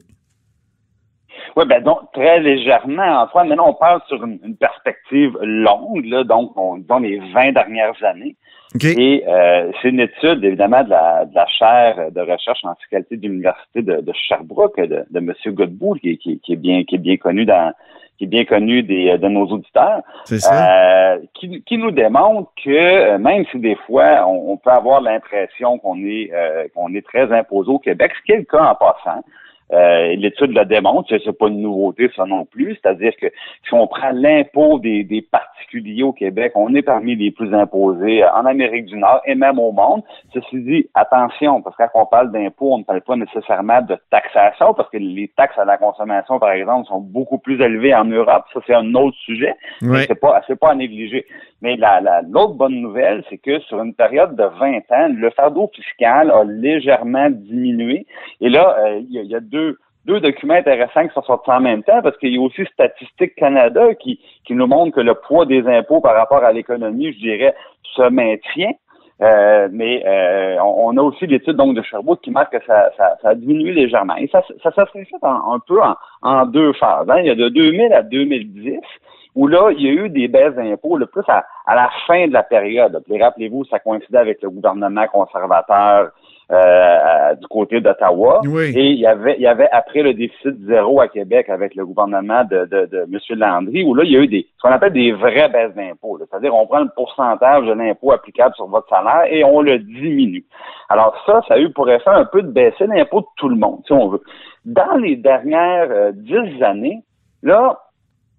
Oui, 1.56 1.64
ben 1.66 1.82
donc 1.82 2.00
très 2.12 2.40
légèrement, 2.40 3.22
Antoine. 3.22 3.48
Maintenant, 3.48 3.68
on 3.68 3.74
parle 3.74 4.00
sur 4.08 4.24
une, 4.24 4.38
une 4.44 4.56
perspective 4.56 5.36
longue, 5.42 6.04
là, 6.06 6.24
donc 6.24 6.52
on, 6.56 6.78
disons 6.78 6.98
les 6.98 7.20
20 7.32 7.52
dernières 7.52 8.02
années. 8.04 8.34
OK. 8.74 8.84
Et 8.84 9.22
euh, 9.28 9.70
c'est 9.80 9.90
une 9.90 10.00
étude, 10.00 10.44
évidemment, 10.44 10.82
de 10.82 10.90
la, 10.90 11.24
de 11.26 11.34
la 11.34 11.46
chaire 11.46 12.10
de 12.10 12.20
recherche 12.20 12.64
en 12.64 12.74
fiscalité 12.74 13.16
de 13.16 13.28
l'Université 13.28 13.82
de, 13.82 14.00
de 14.00 14.12
Sherbrooke, 14.12 14.80
de, 14.80 15.04
de 15.08 15.18
M. 15.18 15.32
Godbout, 15.46 15.94
qui, 16.00 16.10
est- 16.10 16.16
qui, 16.16 16.40
qui 16.40 16.54
est 16.54 16.56
bien 16.56 16.82
qui 16.82 16.96
est 16.96 16.98
bien 16.98 17.16
connu 17.16 17.44
dans 17.44 17.72
qui 18.18 18.24
est 18.24 18.28
bien 18.28 18.44
connu 18.44 18.82
des, 18.84 19.18
de 19.18 19.26
nos 19.28 19.44
auditeurs, 19.46 20.00
C'est 20.24 20.38
ça? 20.38 21.14
euh, 21.14 21.18
qui, 21.34 21.62
qui 21.64 21.78
nous 21.78 21.90
démontre 21.90 22.48
que 22.64 22.70
euh, 22.70 23.18
même 23.18 23.44
si 23.50 23.58
des 23.58 23.74
fois 23.86 24.24
on, 24.28 24.52
on 24.52 24.56
peut 24.56 24.70
avoir 24.70 25.00
l'impression 25.00 25.78
qu'on 25.78 25.98
est 26.04 26.30
euh, 26.32 26.66
qu'on 26.74 26.94
est 26.94 27.04
très 27.04 27.32
imposé 27.32 27.70
au 27.70 27.78
Québec, 27.80 28.12
ce 28.16 28.22
qui 28.24 28.32
est 28.32 28.38
le 28.38 28.44
cas 28.44 28.70
en 28.70 28.74
passant. 28.76 29.24
Euh, 29.72 30.14
L'étude 30.16 30.52
le 30.52 30.64
démontre, 30.64 31.08
c'est 31.08 31.38
pas 31.38 31.48
une 31.48 31.62
nouveauté 31.62 32.10
ça 32.14 32.26
non 32.26 32.44
plus, 32.44 32.78
c'est-à-dire 32.82 33.12
que 33.20 33.26
si 33.66 33.74
on 33.74 33.86
prend 33.86 34.10
l'impôt 34.10 34.78
des, 34.78 35.04
des 35.04 35.22
particuliers 35.64 36.02
au 36.02 36.12
Québec, 36.12 36.52
on 36.54 36.74
est 36.74 36.82
parmi 36.82 37.16
les 37.16 37.30
plus 37.30 37.54
imposés 37.54 38.24
en 38.24 38.46
Amérique 38.46 38.86
du 38.86 38.96
Nord 38.96 39.20
et 39.24 39.34
même 39.34 39.58
au 39.58 39.72
monde. 39.72 40.02
Ceci 40.32 40.60
dit, 40.60 40.86
attention, 40.94 41.62
parce 41.62 41.76
que 41.76 41.82
quand 41.92 42.02
on 42.02 42.06
parle 42.06 42.32
d'impôt, 42.32 42.72
on 42.74 42.78
ne 42.78 42.84
parle 42.84 43.00
pas 43.02 43.16
nécessairement 43.16 43.80
de 43.82 43.96
taxation, 44.10 44.74
parce 44.74 44.88
que 44.90 44.98
les 44.98 45.28
taxes 45.36 45.58
à 45.58 45.64
la 45.64 45.76
consommation, 45.78 46.38
par 46.38 46.50
exemple, 46.52 46.86
sont 46.88 47.00
beaucoup 47.00 47.38
plus 47.38 47.60
élevées 47.62 47.94
en 47.94 48.04
Europe. 48.04 48.44
Ça, 48.52 48.60
c'est 48.66 48.74
un 48.74 48.94
autre 48.94 49.16
sujet. 49.18 49.54
Mais 49.82 49.88
Ouais. 49.94 50.04
C'est 50.08 50.20
pas, 50.20 50.40
c'est 50.46 50.58
pas 50.58 50.70
à 50.70 50.74
négliger. 50.74 51.24
Mais 51.62 51.76
la, 51.76 52.00
la- 52.00 52.22
l'autre 52.22 52.54
bonne 52.54 52.80
nouvelle, 52.80 53.22
c'est 53.30 53.38
que 53.38 53.60
sur 53.60 53.80
une 53.82 53.94
période 53.94 54.34
de 54.36 54.42
20 54.42 54.78
ans, 54.90 55.08
le 55.14 55.30
fardeau 55.30 55.70
fiscal 55.74 56.30
a 56.30 56.42
légèrement 56.44 57.28
diminué. 57.30 58.06
Et 58.40 58.48
là, 58.48 58.76
euh, 58.80 58.98
y, 59.08 59.18
il 59.18 59.26
y 59.30 59.34
a 59.36 59.40
deux, 59.40 59.78
deux 60.06 60.20
documents 60.20 60.54
intéressants 60.54 61.06
qui 61.08 61.14
sont 61.14 61.22
sortis 61.22 61.50
en 61.50 61.60
même 61.60 61.82
temps 61.82 62.02
parce 62.02 62.16
qu'il 62.18 62.34
y 62.34 62.38
a 62.38 62.40
aussi 62.40 62.64
Statistique 62.72 63.34
Canada 63.36 63.94
qui, 63.94 64.20
qui 64.46 64.54
nous 64.54 64.66
montre 64.66 64.94
que 64.94 65.00
le 65.00 65.14
poids 65.14 65.46
des 65.46 65.66
impôts 65.66 66.00
par 66.00 66.14
rapport 66.14 66.44
à 66.44 66.52
l'économie, 66.52 67.12
je 67.12 67.18
dirais, 67.18 67.54
se 67.94 68.08
maintient. 68.08 68.72
Euh, 69.22 69.68
mais 69.70 70.02
euh, 70.04 70.56
on, 70.60 70.96
a 70.96 71.00
aussi 71.02 71.26
l'étude 71.28 71.56
donc 71.56 71.76
de 71.76 71.82
Sherbrooke 71.82 72.20
qui 72.20 72.32
marque 72.32 72.58
que 72.58 72.64
ça, 72.66 72.90
ça, 72.96 73.16
ça 73.22 73.28
a 73.28 73.34
diminué 73.36 73.72
légèrement. 73.72 74.16
Et 74.16 74.26
ça, 74.26 74.42
ça, 74.62 74.72
ça 74.72 74.86
fait 74.86 75.06
en- 75.22 75.52
un 75.54 75.60
peu 75.60 75.80
en, 75.80 75.94
en 76.22 76.46
deux 76.46 76.72
phases. 76.72 77.08
hein. 77.08 77.18
Il 77.20 77.26
y 77.26 77.30
a 77.30 77.36
de 77.36 77.48
2000 77.48 77.92
à 77.92 78.02
2010 78.02 78.80
où 79.36 79.46
là, 79.46 79.70
il 79.70 79.82
y 79.82 79.88
a 79.88 79.92
eu 79.92 80.08
des 80.10 80.26
baisses 80.28 80.54
d'impôts, 80.54 80.96
le 80.96 81.06
plus 81.06 81.22
à, 81.28 81.44
à 81.66 81.74
la 81.76 81.90
fin 82.08 82.26
de 82.26 82.32
la 82.32 82.42
période. 82.42 83.00
Puis 83.08 83.22
rappelez-vous, 83.22 83.64
ça 83.66 83.78
coïncidait 83.78 84.18
avec 84.18 84.42
le 84.42 84.50
gouvernement 84.50 85.06
conservateur 85.06 86.10
euh, 86.52 87.34
du 87.34 87.46
côté 87.46 87.80
d'Ottawa. 87.80 88.40
Oui. 88.44 88.72
Et 88.76 88.90
il 88.90 88.98
y 88.98 89.06
avait, 89.06 89.36
il 89.38 89.42
y 89.42 89.46
avait 89.46 89.68
après 89.72 90.02
le 90.02 90.12
déficit 90.12 90.54
zéro 90.66 91.00
à 91.00 91.08
Québec 91.08 91.48
avec 91.48 91.74
le 91.74 91.86
gouvernement 91.86 92.44
de, 92.44 92.66
de, 92.66 92.86
de 92.86 93.06
M. 93.10 93.38
Landry, 93.38 93.82
où 93.82 93.94
là, 93.94 94.04
il 94.04 94.12
y 94.12 94.16
a 94.16 94.20
eu 94.20 94.26
des, 94.26 94.46
ce 94.56 94.62
qu'on 94.62 94.74
appelle 94.74 94.92
des 94.92 95.12
vraies 95.12 95.48
baisses 95.48 95.74
d'impôts. 95.74 96.18
C'est-à-dire, 96.18 96.54
on 96.54 96.66
prend 96.66 96.80
le 96.80 96.90
pourcentage 96.94 97.66
de 97.66 97.72
l'impôt 97.72 98.12
applicable 98.12 98.54
sur 98.56 98.66
votre 98.66 98.88
salaire 98.88 99.24
et 99.30 99.42
on 99.44 99.60
le 99.62 99.78
diminue. 99.78 100.44
Alors 100.88 101.16
ça, 101.24 101.40
ça 101.48 101.54
a 101.54 101.58
eu 101.58 101.70
pour 101.70 101.90
effet 101.90 102.10
un 102.10 102.26
peu 102.26 102.42
de 102.42 102.50
baisser 102.50 102.86
l'impôt 102.86 103.20
de 103.20 103.26
tout 103.36 103.48
le 103.48 103.56
monde, 103.56 103.80
si 103.86 103.92
on 103.92 104.08
veut. 104.08 104.22
Dans 104.64 104.96
les 104.96 105.16
dernières 105.16 105.90
euh, 105.90 106.12
dix 106.14 106.62
années, 106.62 107.00
là, 107.42 107.78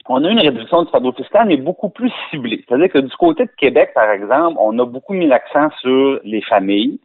on 0.08 0.24
a 0.24 0.30
une 0.30 0.40
réduction 0.40 0.84
du 0.84 0.92
fardeau 0.92 1.12
fiscal, 1.14 1.48
mais 1.48 1.58
beaucoup 1.58 1.90
plus 1.90 2.12
ciblée. 2.30 2.64
C'est-à-dire 2.68 2.90
que 2.90 3.00
du 3.00 3.16
côté 3.16 3.46
de 3.46 3.52
Québec, 3.58 3.92
par 3.96 4.10
exemple, 4.12 4.58
on 4.60 4.78
a 4.78 4.86
beaucoup 4.86 5.14
mis 5.14 5.28
l'accent 5.28 5.70
sur 5.82 6.20
les 6.24 6.42
familles, 6.42 7.00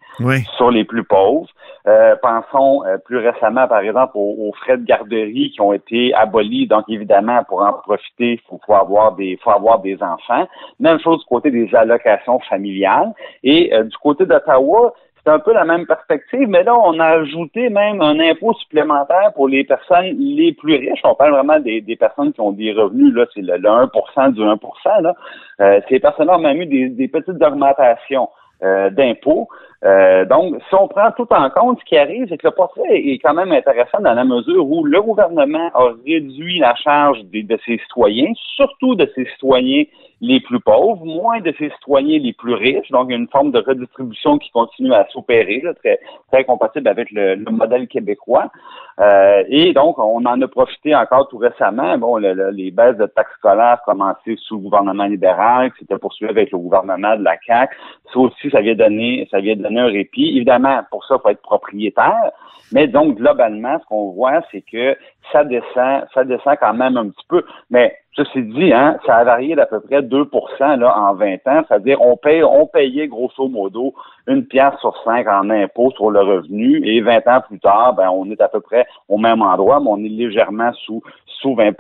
sur 0.57 0.71
les 0.71 0.85
plus 0.85 1.05
pauvres. 1.05 1.49
Euh, 1.89 2.15
pensons 2.21 2.85
euh, 2.85 2.99
plus 2.99 3.17
récemment, 3.17 3.67
par 3.67 3.81
exemple, 3.81 4.13
aux, 4.15 4.53
frais 4.61 4.77
de 4.77 4.85
garderie 4.85 5.51
qui 5.51 5.61
ont 5.63 5.73
été 5.73 6.13
abolis. 6.15 6.67
Donc, 6.67 6.85
évidemment, 6.89 7.43
pour 7.45 7.63
en 7.63 7.73
profiter, 7.73 8.39
il 8.51 8.59
faut, 8.67 8.75
avoir 8.75 9.13
des, 9.13 9.39
faut 9.43 9.51
avoir 9.51 9.81
des 9.81 9.97
enfants. 10.03 10.47
Même 10.79 11.01
chose 11.01 11.21
du 11.21 11.25
côté 11.25 11.51
des 11.51 11.75
allocations 11.75 12.39
familiales. 12.41 13.13
Et 13.43 13.73
euh, 13.73 13.85
du 13.85 13.97
côté 13.97 14.27
d'Ottawa, 14.27 14.93
c'est 15.25 15.31
un 15.31 15.39
peu 15.39 15.53
la 15.53 15.65
même 15.65 15.87
perspective, 15.87 16.49
mais 16.49 16.63
là, 16.63 16.75
on 16.75 16.99
a 16.99 17.07
ajouté 17.21 17.69
même 17.69 18.01
un 18.01 18.19
impôt 18.21 18.55
supplémentaire 18.55 19.33
pour 19.35 19.49
les 19.49 19.65
personnes 19.65 20.17
les 20.19 20.53
plus 20.53 20.77
riches. 20.77 21.01
On 21.05 21.15
parle 21.15 21.33
vraiment 21.33 21.59
des, 21.61 21.97
personnes 21.99 22.33
qui 22.33 22.41
ont 22.41 22.53
des 22.53 22.73
revenus, 22.73 23.15
là, 23.15 23.27
c'est 23.35 23.43
le, 23.43 23.59
1% 23.59 24.33
du 24.33 24.43
1 24.43 25.01
là. 25.03 25.15
Euh, 25.61 25.81
ces 25.89 26.01
personnes-là 26.01 26.37
ont 26.37 26.41
même 26.41 26.63
eu 26.63 26.67
des, 26.67 27.09
petites 27.09 27.43
augmentations 27.43 28.29
euh, 28.63 28.89
d'impôts. 28.91 29.49
Euh, 29.85 30.25
donc, 30.25 30.57
si 30.69 30.75
on 30.75 30.89
prend 30.89 31.11
tout 31.13 31.29
en 31.31 31.51
compte, 31.51 31.79
ce 31.81 31.85
qui 31.85 31.97
arrive, 31.97 32.27
c'est 32.29 32.39
que 32.39 32.47
le 32.47 32.55
portrait 32.55 32.97
est 32.97 33.19
quand 33.19 33.35
même 33.35 33.53
intéressant 33.53 34.01
dans 34.01 34.15
la 34.15 34.25
mesure 34.25 34.71
où 34.71 34.85
le 34.85 35.01
gouvernement 35.03 35.71
a 35.75 35.93
réduit 36.07 36.59
la 36.59 36.75
charge 36.77 37.21
de 37.25 37.59
ses 37.65 37.79
citoyens, 37.79 38.33
surtout 38.57 38.95
de 38.95 39.11
ses 39.15 39.27
citoyens 39.27 39.85
les 40.21 40.41
plus 40.41 40.61
pauvres, 40.61 41.05
moins 41.05 41.41
de 41.41 41.53
ses 41.59 41.71
citoyens 41.71 42.19
les 42.19 42.33
plus 42.33 42.55
riches. 42.55 42.91
Donc, 42.91 43.07
il 43.09 43.13
y 43.13 43.15
a 43.15 43.19
une 43.19 43.29
forme 43.29 43.53
de 43.53 43.59
redistribution 43.59 44.39
qui 44.39 44.51
continue 44.51 44.93
à 44.93 45.07
s'opérer, 45.11 45.63
très, 45.83 45.99
très 46.31 46.45
compatible 46.45 46.89
avec 46.89 47.11
le, 47.11 47.37
modèle 47.51 47.89
québécois. 47.89 48.51
Euh, 49.01 49.43
et 49.49 49.73
donc, 49.73 49.99
on 49.99 50.25
en 50.27 50.41
a 50.41 50.49
profité 50.49 50.95
encore 50.95 51.29
tout 51.29 51.39
récemment. 51.39 51.97
Bon, 51.99 52.17
les 52.17 52.71
baisses 52.71 52.97
de 52.97 53.07
taxes 53.07 53.33
scolaires 53.39 53.81
commencé 53.87 54.37
sous 54.37 54.57
le 54.57 54.63
gouvernement 54.63 55.07
libéral, 55.07 55.73
qui 55.73 55.81
s'était 55.81 55.99
poursuivi 55.99 56.31
avec 56.31 56.51
le 56.53 56.59
gouvernement 56.59 57.17
de 57.17 57.25
la 57.25 57.37
CAQ. 57.47 57.75
Ça 58.13 58.19
aussi, 58.19 58.51
ça 58.51 58.61
vient 58.61 58.75
donner, 58.75 59.27
ça 59.31 59.41
vient 59.41 59.57
donner 59.57 59.81
un 59.81 59.87
répit. 59.87 60.37
Évidemment, 60.37 60.81
pour 60.91 61.05
ça, 61.07 61.17
il 61.19 61.23
faut 61.23 61.29
être 61.31 61.43
propriétaire. 61.43 62.31
Mais 62.73 62.87
donc, 62.87 63.17
globalement, 63.17 63.79
ce 63.81 63.85
qu'on 63.87 64.11
voit, 64.13 64.43
c'est 64.53 64.63
que 64.63 64.97
ça 65.33 65.45
descend, 65.45 66.07
ça 66.15 66.25
descend 66.25 66.57
quand 66.61 66.75
même 66.75 66.97
un 66.97 67.09
petit 67.09 67.27
peu. 67.29 67.45
Mais 67.71 67.97
Ceci 68.13 68.43
dit, 68.43 68.73
hein, 68.73 68.99
ça 69.07 69.19
a 69.19 69.25
varié 69.25 69.55
d'à 69.55 69.67
peu 69.67 69.81
près 69.81 70.03
2% 70.03 70.79
là, 70.79 70.99
en 70.99 71.15
20 71.15 71.35
ans. 71.47 71.63
C'est-à-dire, 71.69 72.03
on 72.03 72.17
paye, 72.17 72.43
on 72.43 72.67
payait 72.67 73.07
grosso 73.07 73.49
modo 73.49 73.95
une 74.27 74.47
pièce 74.47 74.75
sur 74.81 74.97
cinq 75.05 75.27
en 75.29 75.49
impôt 75.51 75.91
sur 75.93 76.11
le 76.11 76.21
revenu 76.21 76.81
et 76.85 77.01
20 77.01 77.27
ans 77.29 77.41
plus 77.47 77.59
tard, 77.59 77.95
ben, 77.95 78.09
on 78.11 78.31
est 78.31 78.41
à 78.41 78.49
peu 78.49 78.61
près 78.61 78.87
au 79.09 79.17
même 79.17 79.43
endroit, 79.43 79.81
mais 79.81 79.89
on 79.89 80.05
est 80.05 80.09
légèrement 80.09 80.73
sous, 80.85 81.03
sous 81.27 81.55
20 81.55 81.73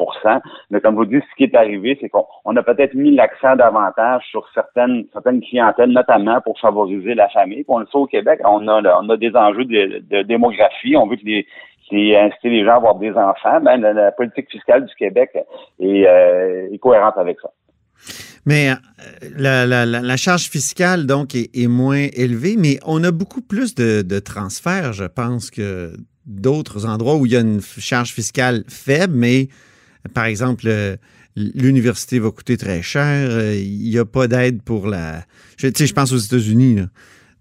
Mais 0.71 0.81
comme 0.81 0.95
vous 0.95 1.05
dites, 1.05 1.23
ce 1.31 1.37
qui 1.37 1.45
est 1.45 1.55
arrivé, 1.55 1.99
c'est 2.01 2.09
qu'on 2.09 2.57
a 2.57 2.63
peut-être 2.63 2.95
mis 2.95 3.15
l'accent 3.15 3.57
davantage 3.57 4.25
sur 4.31 4.49
certaines, 4.55 5.05
certaines 5.13 5.41
clientèles, 5.41 5.91
notamment 5.91 6.41
pour 6.41 6.59
favoriser 6.59 7.15
la 7.15 7.29
famille. 7.29 7.65
on 7.69 7.79
le 7.79 7.87
sait 7.87 7.99
au 7.99 8.07
Québec, 8.07 8.41
on 8.45 8.67
a, 8.69 9.01
on 9.01 9.09
a 9.09 9.17
des 9.17 9.35
enjeux 9.37 9.65
de, 9.65 10.03
de 10.09 10.23
démographie. 10.23 10.97
On 10.97 11.07
veut 11.07 11.17
que 11.17 11.25
les, 11.25 11.47
c'est 11.91 12.17
inciter 12.17 12.49
les 12.49 12.65
gens 12.65 12.73
à 12.73 12.77
avoir 12.77 12.95
des 12.97 13.11
enfants, 13.11 13.61
ben, 13.63 13.81
la, 13.81 14.13
politique 14.13 14.51
fiscale 14.51 14.87
du 14.87 14.95
Québec 14.95 15.31
est, 15.81 16.07
euh, 16.07 16.77
cohérente 16.81 17.15
avec 17.17 17.39
ça. 17.41 17.51
Mais 18.47 18.71
euh, 18.71 18.75
la, 19.37 20.17
charge 20.17 20.49
fiscale, 20.49 21.07
donc, 21.07 21.35
est, 21.35 21.67
moins 21.67 22.07
élevée, 22.13 22.57
mais 22.59 22.79
on 22.87 23.03
a 23.05 23.11
beaucoup 23.11 23.43
plus 23.43 23.75
de, 23.75 24.19
transferts, 24.19 24.93
je 24.93 25.05
pense, 25.05 25.51
que 25.51 25.93
d'autres 26.27 26.87
endroits 26.87 27.17
où 27.17 27.27
il 27.27 27.33
y 27.33 27.37
a 27.37 27.41
une 27.41 27.61
charge 27.61 28.13
fiscale 28.13 28.65
faible, 28.69 29.15
mais, 29.15 29.49
par 30.15 30.25
exemple, 30.25 30.69
l'université 31.37 32.19
va 32.19 32.31
coûter 32.31 32.57
très 32.57 32.83
cher, 32.83 33.29
euh, 33.31 33.55
il 33.55 33.91
n'y 33.91 33.99
a 33.99 34.05
pas 34.05 34.27
d'aide 34.27 34.63
pour 34.63 34.87
la... 34.87 35.23
Tu 35.59 35.71
sais, 35.75 35.87
je 35.87 35.95
pense 35.95 36.13
aux 36.13 36.19
États-Unis, 36.19 36.81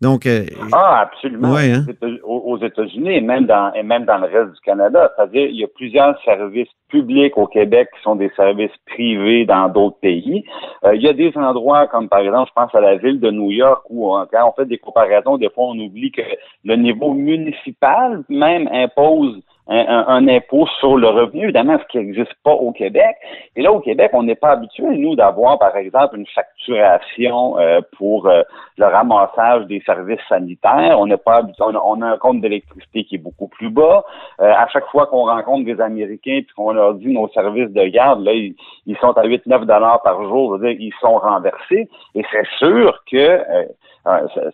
donc, 0.01 0.25
euh, 0.25 0.45
ah, 0.71 1.01
absolument. 1.01 1.55
Hein? 1.57 1.85
Aux 2.23 2.57
États-Unis 2.57 3.15
et 3.17 3.21
même 3.21 3.45
dans 3.45 3.73
et 3.73 3.83
même 3.83 4.05
dans 4.05 4.17
le 4.17 4.27
reste 4.27 4.53
du 4.53 4.61
Canada. 4.61 5.11
C'est-à-dire, 5.15 5.47
il 5.47 5.59
y 5.59 5.63
a 5.63 5.67
plusieurs 5.67 6.17
services 6.23 6.69
publics 6.87 7.37
au 7.37 7.47
Québec 7.47 7.89
qui 7.95 8.01
sont 8.03 8.15
des 8.15 8.31
services 8.35 8.71
privés 8.87 9.45
dans 9.45 9.67
d'autres 9.67 9.99
pays. 9.99 10.45
Euh, 10.85 10.95
il 10.95 11.01
y 11.01 11.07
a 11.09 11.13
des 11.13 11.31
endroits 11.35 11.87
comme 11.87 12.07
par 12.07 12.19
exemple, 12.19 12.49
je 12.49 12.61
pense 12.61 12.73
à 12.73 12.79
la 12.79 12.95
ville 12.95 13.19
de 13.19 13.29
New 13.29 13.51
York 13.51 13.83
où 13.89 14.15
euh, 14.15 14.25
quand 14.31 14.47
on 14.47 14.53
fait 14.53 14.67
des 14.67 14.77
comparaisons, 14.77 15.37
des 15.37 15.49
fois 15.49 15.65
on 15.65 15.79
oublie 15.79 16.11
que 16.11 16.21
le 16.63 16.75
niveau 16.75 17.13
municipal 17.13 18.23
même 18.29 18.69
impose 18.71 19.41
un, 19.69 20.27
impôt 20.27 20.65
sur 20.79 20.97
le 20.97 21.07
revenu, 21.07 21.43
évidemment, 21.43 21.77
ce 21.77 21.85
qui 21.91 21.97
n'existe 21.99 22.33
pas 22.43 22.53
au 22.53 22.71
Québec. 22.71 23.15
Et 23.55 23.61
là, 23.61 23.71
au 23.71 23.79
Québec, 23.79 24.11
on 24.13 24.23
n'est 24.23 24.35
pas 24.35 24.51
habitué, 24.51 24.85
nous, 24.97 25.15
d'avoir, 25.15 25.59
par 25.59 25.75
exemple, 25.75 26.17
une 26.17 26.25
facturation 26.27 27.59
euh, 27.59 27.79
pour 27.97 28.27
euh, 28.27 28.41
le 28.77 28.85
ramassage 28.85 29.65
des 29.67 29.81
services 29.85 30.19
sanitaires. 30.27 30.97
On 30.99 31.05
n'est 31.05 31.17
pas 31.17 31.37
habitué, 31.37 31.63
on 31.63 32.01
a, 32.01 32.07
un 32.07 32.17
compte 32.17 32.41
d'électricité 32.41 33.03
qui 33.03 33.15
est 33.15 33.19
beaucoup 33.19 33.47
plus 33.47 33.69
bas. 33.69 34.03
Euh, 34.41 34.51
à 34.51 34.67
chaque 34.69 34.87
fois 34.87 35.05
qu'on 35.05 35.25
rencontre 35.25 35.65
des 35.65 35.79
Américains 35.79 36.37
et 36.37 36.47
qu'on 36.55 36.71
leur 36.71 36.95
dit 36.95 37.13
nos 37.13 37.27
services 37.29 37.69
de 37.69 37.85
garde, 37.85 38.23
là, 38.23 38.33
ils, 38.33 38.55
sont 38.99 39.15
à 39.17 39.23
8-9 39.23 39.65
dollars 39.65 40.01
par 40.01 40.23
jour, 40.23 40.57
dire, 40.59 40.71
ils 40.71 40.93
sont 40.99 41.17
renversés. 41.17 41.87
Et 42.15 42.23
c'est 42.31 42.47
sûr 42.57 42.99
que 43.09 43.39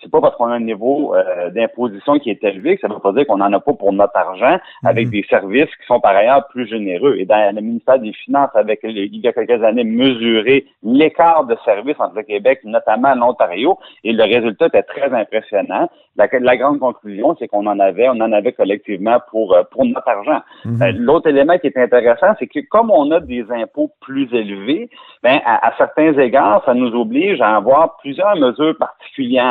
c'est 0.02 0.12
pas 0.12 0.22
parce 0.22 0.36
qu'on 0.36 0.48
a 0.48 0.56
un 0.56 0.60
niveau 0.60 1.16
d'imposition 1.54 2.20
qui 2.20 2.30
est 2.30 2.44
élevé 2.44 2.76
que 2.76 2.82
ça 2.82 2.88
ne 2.88 2.94
veut 2.94 3.00
pas 3.00 3.14
dire 3.14 3.26
qu'on 3.28 3.38
n'en 3.38 3.52
a 3.54 3.60
pas 3.60 3.74
pour 3.74 3.94
notre 3.94 4.16
argent 4.16 4.58
avec 4.84 5.10
des 5.10 5.26
services 5.30 5.66
qui 5.66 5.86
sont 5.88 6.00
par 6.00 6.16
ailleurs 6.16 6.48
plus 6.48 6.68
généreux. 6.68 7.16
Et 7.18 7.26
dans 7.26 7.56
le 7.56 7.62
ministère 7.62 8.00
des 8.00 8.14
Finances, 8.14 8.50
avec 8.56 8.80
il 8.84 9.24
y 9.24 9.28
a 9.28 9.34
quelques 9.34 9.64
années, 9.64 9.84
mesuré 9.84 10.66
l'écart 10.84 11.46
de 11.46 11.56
services 11.66 12.00
entre 12.00 12.16
le 12.16 12.24
Québec, 12.24 12.60
notamment 12.64 13.16
l'Ontario, 13.16 13.78
et 14.04 14.14
le 14.14 14.24
résultat 14.24 14.68
était 14.68 14.84
très 14.84 15.14
impressionnant. 15.14 15.90
La, 16.18 16.28
la 16.32 16.58
grande 16.58 16.80
conclusion, 16.80 17.36
c'est 17.38 17.48
qu'on 17.50 17.68
en 17.68 17.80
avait, 17.80 18.08
on 18.08 18.22
en 18.22 18.32
avait 18.32 18.54
collectivement 18.54 19.18
pour 19.30 19.54
euh, 19.54 19.64
pour 19.72 19.86
notre 19.86 20.08
argent. 20.08 20.42
Mhm. 20.64 20.82
Euh, 20.82 20.92
l'autre 20.96 21.30
élément 21.30 21.58
qui 21.58 21.68
est 21.68 21.78
intéressant, 21.78 22.34
c'est 22.40 22.48
que 22.48 22.60
comme 22.70 22.90
on 22.90 23.12
a 23.12 23.20
des 23.20 23.46
impôts 23.52 23.92
plus 24.02 24.34
élevés, 24.34 24.90
ben 25.24 25.40
à, 25.46 25.74
certains 25.78 26.18
égards, 26.18 26.64
ça 26.66 26.74
nous 26.74 26.94
oblige 26.96 27.42
à 27.42 27.56
avoir 27.58 27.98
plusieurs 27.98 28.36
mesures 28.38 28.78
particulières. 28.78 29.45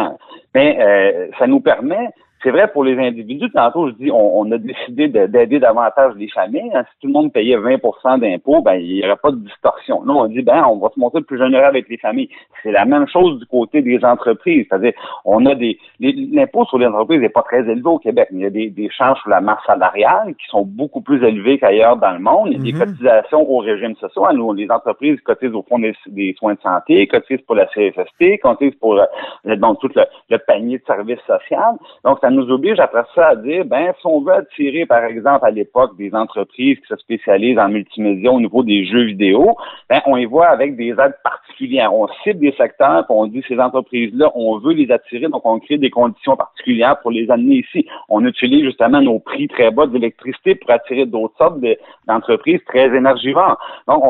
Mais 0.54 0.78
euh, 0.80 1.28
ça 1.38 1.46
nous 1.46 1.61
permet 1.61 2.09
c'est 2.44 2.50
vrai 2.50 2.68
pour 2.68 2.85
les 2.85 2.98
individus. 2.98 3.50
Tantôt, 3.50 3.88
je 3.88 3.94
dis, 3.94 4.11
on, 4.12 4.50
a 4.52 4.59
décidé 4.59 5.09
d'aider 5.09 5.59
davantage 5.59 6.12
les 6.16 6.28
familles. 6.28 6.70
Hein. 6.74 6.85
Si 6.92 7.00
tout 7.00 7.07
le 7.07 7.14
monde 7.14 7.33
payait 7.33 7.57
20% 7.57 8.20
d'impôts, 8.20 8.61
ben 8.61 8.74
il 8.74 8.96
n'y 8.96 9.04
aurait 9.04 9.16
pas 9.16 9.30
de 9.30 9.38
distorsion. 9.38 10.04
Là, 10.04 10.12
on 10.12 10.26
dit, 10.26 10.42
ben 10.42 10.62
on 10.68 10.76
va 10.76 10.90
se 10.94 11.00
montrer 11.00 11.22
plus 11.22 11.38
généreux 11.38 11.64
avec 11.64 11.88
les 11.88 11.96
familles. 11.96 12.28
C'est 12.62 12.70
la 12.70 12.85
même 12.85 13.09
chose 13.09 13.38
du 13.38 13.46
côté 13.46 13.80
des 13.80 14.04
entreprises. 14.04 14.66
C'est-à-dire, 14.68 14.92
on 15.24 15.46
a 15.46 15.54
des 15.54 15.78
l'impôt 15.98 16.66
sur 16.66 16.78
les 16.78 16.87
entreprises 16.87 17.20
n'est 17.20 17.30
pas 17.30 17.42
très 17.42 17.61
élevé 17.61 17.87
au 17.87 17.98
Québec. 17.98 18.28
Mais 18.30 18.40
il 18.40 18.42
y 18.42 18.46
a 18.46 18.50
des, 18.50 18.68
des 18.68 18.90
charges 18.90 19.20
sur 19.22 19.30
la 19.30 19.40
masse 19.40 19.64
salariale 19.66 20.35
qui 20.35 20.46
sont 20.48 20.64
beaucoup 20.64 21.00
plus 21.00 21.24
élevées 21.24 21.59
qu'ailleurs 21.59 21.96
dans 21.96 22.12
le 22.12 22.18
monde. 22.18 22.48
Il 22.50 22.52
y 22.52 22.57
a 22.57 22.62
des 22.62 22.72
mm-hmm. 22.72 22.87
cotisations 22.87 23.50
au 23.50 23.59
régime 23.59 23.96
social. 23.96 24.37
Nous, 24.37 24.52
les 24.52 24.70
entreprises 24.70 25.18
cotisent 25.22 25.54
au 25.54 25.62
fond 25.62 25.78
des, 25.78 26.35
soins 26.38 26.54
de 26.54 26.61
santé, 26.61 27.07
cotisent 27.07 27.42
pour 27.46 27.54
la 27.54 27.66
CFST, 27.66 28.40
cotisent 28.42 28.76
pour 28.78 28.98
euh, 28.98 29.57
donc 29.57 29.80
tout 29.80 29.90
le, 29.94 30.02
le 30.28 30.38
panier 30.38 30.78
de 30.78 30.85
services 30.85 31.20
sociaux. 31.26 31.78
Donc, 32.04 32.18
ça 32.20 32.30
nous 32.35 32.51
oblige 32.51 32.79
après 32.79 33.05
ça 33.14 33.29
à 33.29 33.37
dire, 33.37 33.64
ben, 33.64 33.92
si 34.01 34.07
on 34.07 34.20
veut 34.20 34.35
attirer, 34.35 34.87
par 34.87 35.05
exemple, 35.05 35.47
à 35.47 35.51
l'époque, 35.51 35.97
des 35.97 36.14
entreprises 36.14 36.79
qui 36.79 36.87
se 36.87 36.97
spécialisent 36.97 37.59
en 37.59 37.68
multimédia 37.68 38.31
au 38.31 38.40
niveau 38.40 38.62
des 38.62 38.85
jeux 38.85 39.05
vidéo, 39.05 39.57
ben, 39.88 40.01
on 40.07 40.16
y 40.16 40.25
voit 40.25 40.49
avec 40.49 40.77
des 40.77 40.90
aides 40.90 41.16
particulières. 41.23 41.94
On 41.94 42.09
cible 42.23 42.40
des 42.40 42.53
secteurs, 42.53 43.07
puis 43.07 43.16
on 43.16 43.27
dit 43.27 43.42
ces 43.49 43.59
entreprises-là, 43.59 44.31
on 44.35 44.59
veut 44.59 44.75
les 44.75 44.90
attirer, 44.90 45.29
donc 45.29 45.47
on 45.47 45.59
crée 45.59 45.79
des 45.79 45.90
conditions 45.90 46.37
particulières 46.37 47.01
pour 47.01 47.11
les 47.11 47.31
amener 47.31 47.57
ici. 47.57 47.87
On 48.09 48.25
utilise 48.25 48.64
justement 48.64 49.01
nos 49.01 49.18
prix 49.18 49.49
très 49.49 49.70
bas 49.70 49.87
d'électricité 49.87 50.55
pour 50.55 50.70
attirer 50.70 51.07
d'autres 51.07 51.37
sortes 51.38 51.59
d'entreprises 52.07 52.61
très 52.66 52.87
énergivores. 52.94 53.59
Donc, 53.88 54.03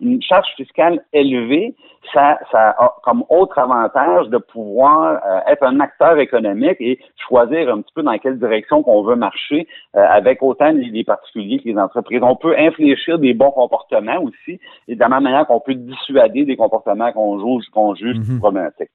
une 0.00 0.22
charge 0.22 0.48
fiscale 0.56 1.04
élevée, 1.12 1.74
ça, 2.12 2.38
ça 2.50 2.70
a 2.70 2.94
comme 3.02 3.24
autre 3.28 3.58
avantage 3.58 4.28
de 4.28 4.38
pouvoir 4.38 5.20
euh, 5.24 5.52
être 5.52 5.62
un 5.62 5.80
acteur 5.80 6.18
économique 6.18 6.76
et 6.80 6.98
choisir 7.28 7.72
un 7.72 7.80
petit 7.80 7.92
peu 7.94 8.02
dans 8.02 8.16
quelle 8.18 8.38
direction 8.38 8.82
qu'on 8.82 9.02
veut 9.02 9.16
marcher 9.16 9.68
euh, 9.96 10.04
avec 10.08 10.42
autant 10.42 10.72
les, 10.72 11.04
particuliers 11.04 11.58
que 11.60 11.68
les 11.68 11.78
entreprises. 11.78 12.20
On 12.22 12.36
peut 12.36 12.56
infléchir 12.58 13.18
des 13.18 13.34
bons 13.34 13.52
comportements 13.52 14.20
aussi 14.22 14.58
et 14.88 14.94
de 14.94 15.00
la 15.00 15.08
même 15.08 15.22
manière 15.22 15.46
qu'on 15.46 15.60
peut 15.60 15.74
dissuader 15.74 16.44
des 16.44 16.56
comportements 16.56 17.12
qu'on 17.12 17.38
juge, 17.38 17.68
qu'on 17.72 17.94
juge 17.94 18.18
mm 18.18 18.38
problématiques. 18.38 18.90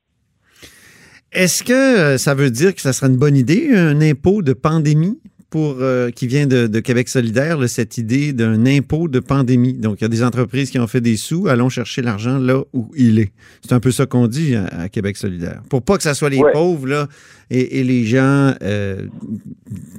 Est-ce 1.31 1.63
que 1.63 1.73
euh, 1.73 2.17
ça 2.17 2.33
veut 2.33 2.49
dire 2.49 2.73
que 2.73 2.81
ça 2.81 2.93
serait 2.93 3.07
une 3.07 3.17
bonne 3.17 3.35
idée, 3.35 3.69
un 3.73 4.01
impôt 4.01 4.41
de 4.41 4.53
pandémie? 4.53 5.19
Pour, 5.49 5.77
euh, 5.79 6.09
qui 6.09 6.27
vient 6.27 6.45
de, 6.45 6.79
Québec 6.79 7.07
solidaire, 7.07 7.57
cette 7.69 7.97
idée 7.97 8.33
d'un 8.33 8.65
impôt 8.65 9.07
de 9.07 9.19
pandémie. 9.19 9.73
Donc, 9.73 10.01
il 10.01 10.03
y 10.03 10.05
a 10.05 10.09
des 10.09 10.23
entreprises 10.23 10.69
qui 10.69 10.79
ont 10.79 10.87
fait 10.87 11.01
des 11.01 11.15
sous, 11.15 11.47
allons 11.47 11.69
chercher 11.69 12.01
l'argent 12.01 12.37
là 12.37 12.61
où 12.73 12.91
il 12.95 13.19
est. 13.19 13.31
C'est 13.61 13.73
un 13.73 13.79
peu 13.79 13.91
ça 13.91 14.05
qu'on 14.05 14.27
dit 14.27 14.55
à, 14.55 14.89
Québec 14.89 15.15
solidaire. 15.17 15.61
Pour 15.69 15.81
pas 15.81 15.97
que 15.97 16.03
ce 16.03 16.13
soit 16.13 16.29
les 16.29 16.41
pauvres 16.53 16.87
là, 16.87 17.07
et, 17.49 17.83
les 17.83 18.05
gens, 18.05 18.53
euh, 18.61 19.05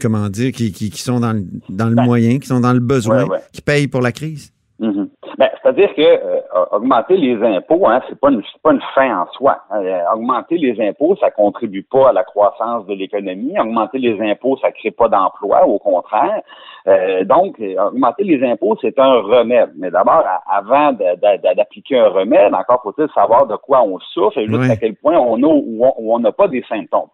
comment 0.01 0.29
dire, 0.29 0.53
qui, 0.53 0.73
qui, 0.73 0.91
sont 1.01 1.21
dans 1.21 1.33
le, 1.33 1.45
dans 1.71 1.89
le 1.89 1.95
ben, 1.95 2.05
moyen, 2.05 2.39
qui 2.39 2.47
sont 2.47 2.61
dans 2.61 2.75
le 2.75 2.81
besoin, 2.81 3.27
qui 3.53 3.63
payent 3.63 3.89
pour 3.89 4.03
la 4.03 4.13
crise. 4.13 4.53
Mm-hmm. 4.81 5.09
Ben, 5.39 5.49
C'est-à-dire 5.61 5.93
que 5.95 6.03
euh, 6.03 6.41
augmenter 6.71 7.17
les 7.17 7.43
impôts, 7.43 7.89
hein, 7.89 8.01
c'est 8.09 8.19
pas 8.19 8.31
une 8.31 8.43
pas 8.63 8.73
une 8.73 8.83
fin 8.95 9.23
en 9.23 9.27
soi. 9.33 9.59
Euh, 9.75 10.01
augmenter 10.15 10.57
les 10.57 10.81
impôts, 10.89 11.17
ça 11.17 11.33
contribue 11.33 11.83
pas 11.83 12.11
à 12.11 12.13
la 12.13 12.23
croissance 12.23 12.87
de 12.87 12.95
l'économie. 12.95 13.59
Augmenter 13.59 13.99
les 13.99 14.21
impôts, 14.21 14.57
ça 14.59 14.71
crée 14.71 14.93
pas 14.93 15.09
d'emploi, 15.09 15.67
au 15.67 15.81
contraire. 15.81 16.43
Euh, 16.87 17.25
donc, 17.25 17.61
augmenter 17.61 18.23
les 18.23 18.45
impôts, 18.49 18.77
c'est 18.81 18.99
un 19.01 19.21
remède. 19.21 19.71
Mais 19.77 19.91
d'abord, 19.91 20.25
avant 20.47 20.93
d'appliquer 20.93 21.99
un 21.99 22.09
remède, 22.09 22.55
encore 22.55 22.83
faut-il 22.83 23.09
savoir 23.13 23.47
de 23.47 23.57
quoi 23.57 23.83
on 23.83 23.99
souffre 23.99 24.39
et 24.39 24.47
jusqu'à 24.47 24.77
quel 24.77 24.95
point 24.95 25.19
on 25.19 25.43
a 25.43 25.47
ou 25.47 26.13
on 26.13 26.19
n'a 26.21 26.31
pas 26.31 26.47
des 26.47 26.63
symptômes. 26.69 27.09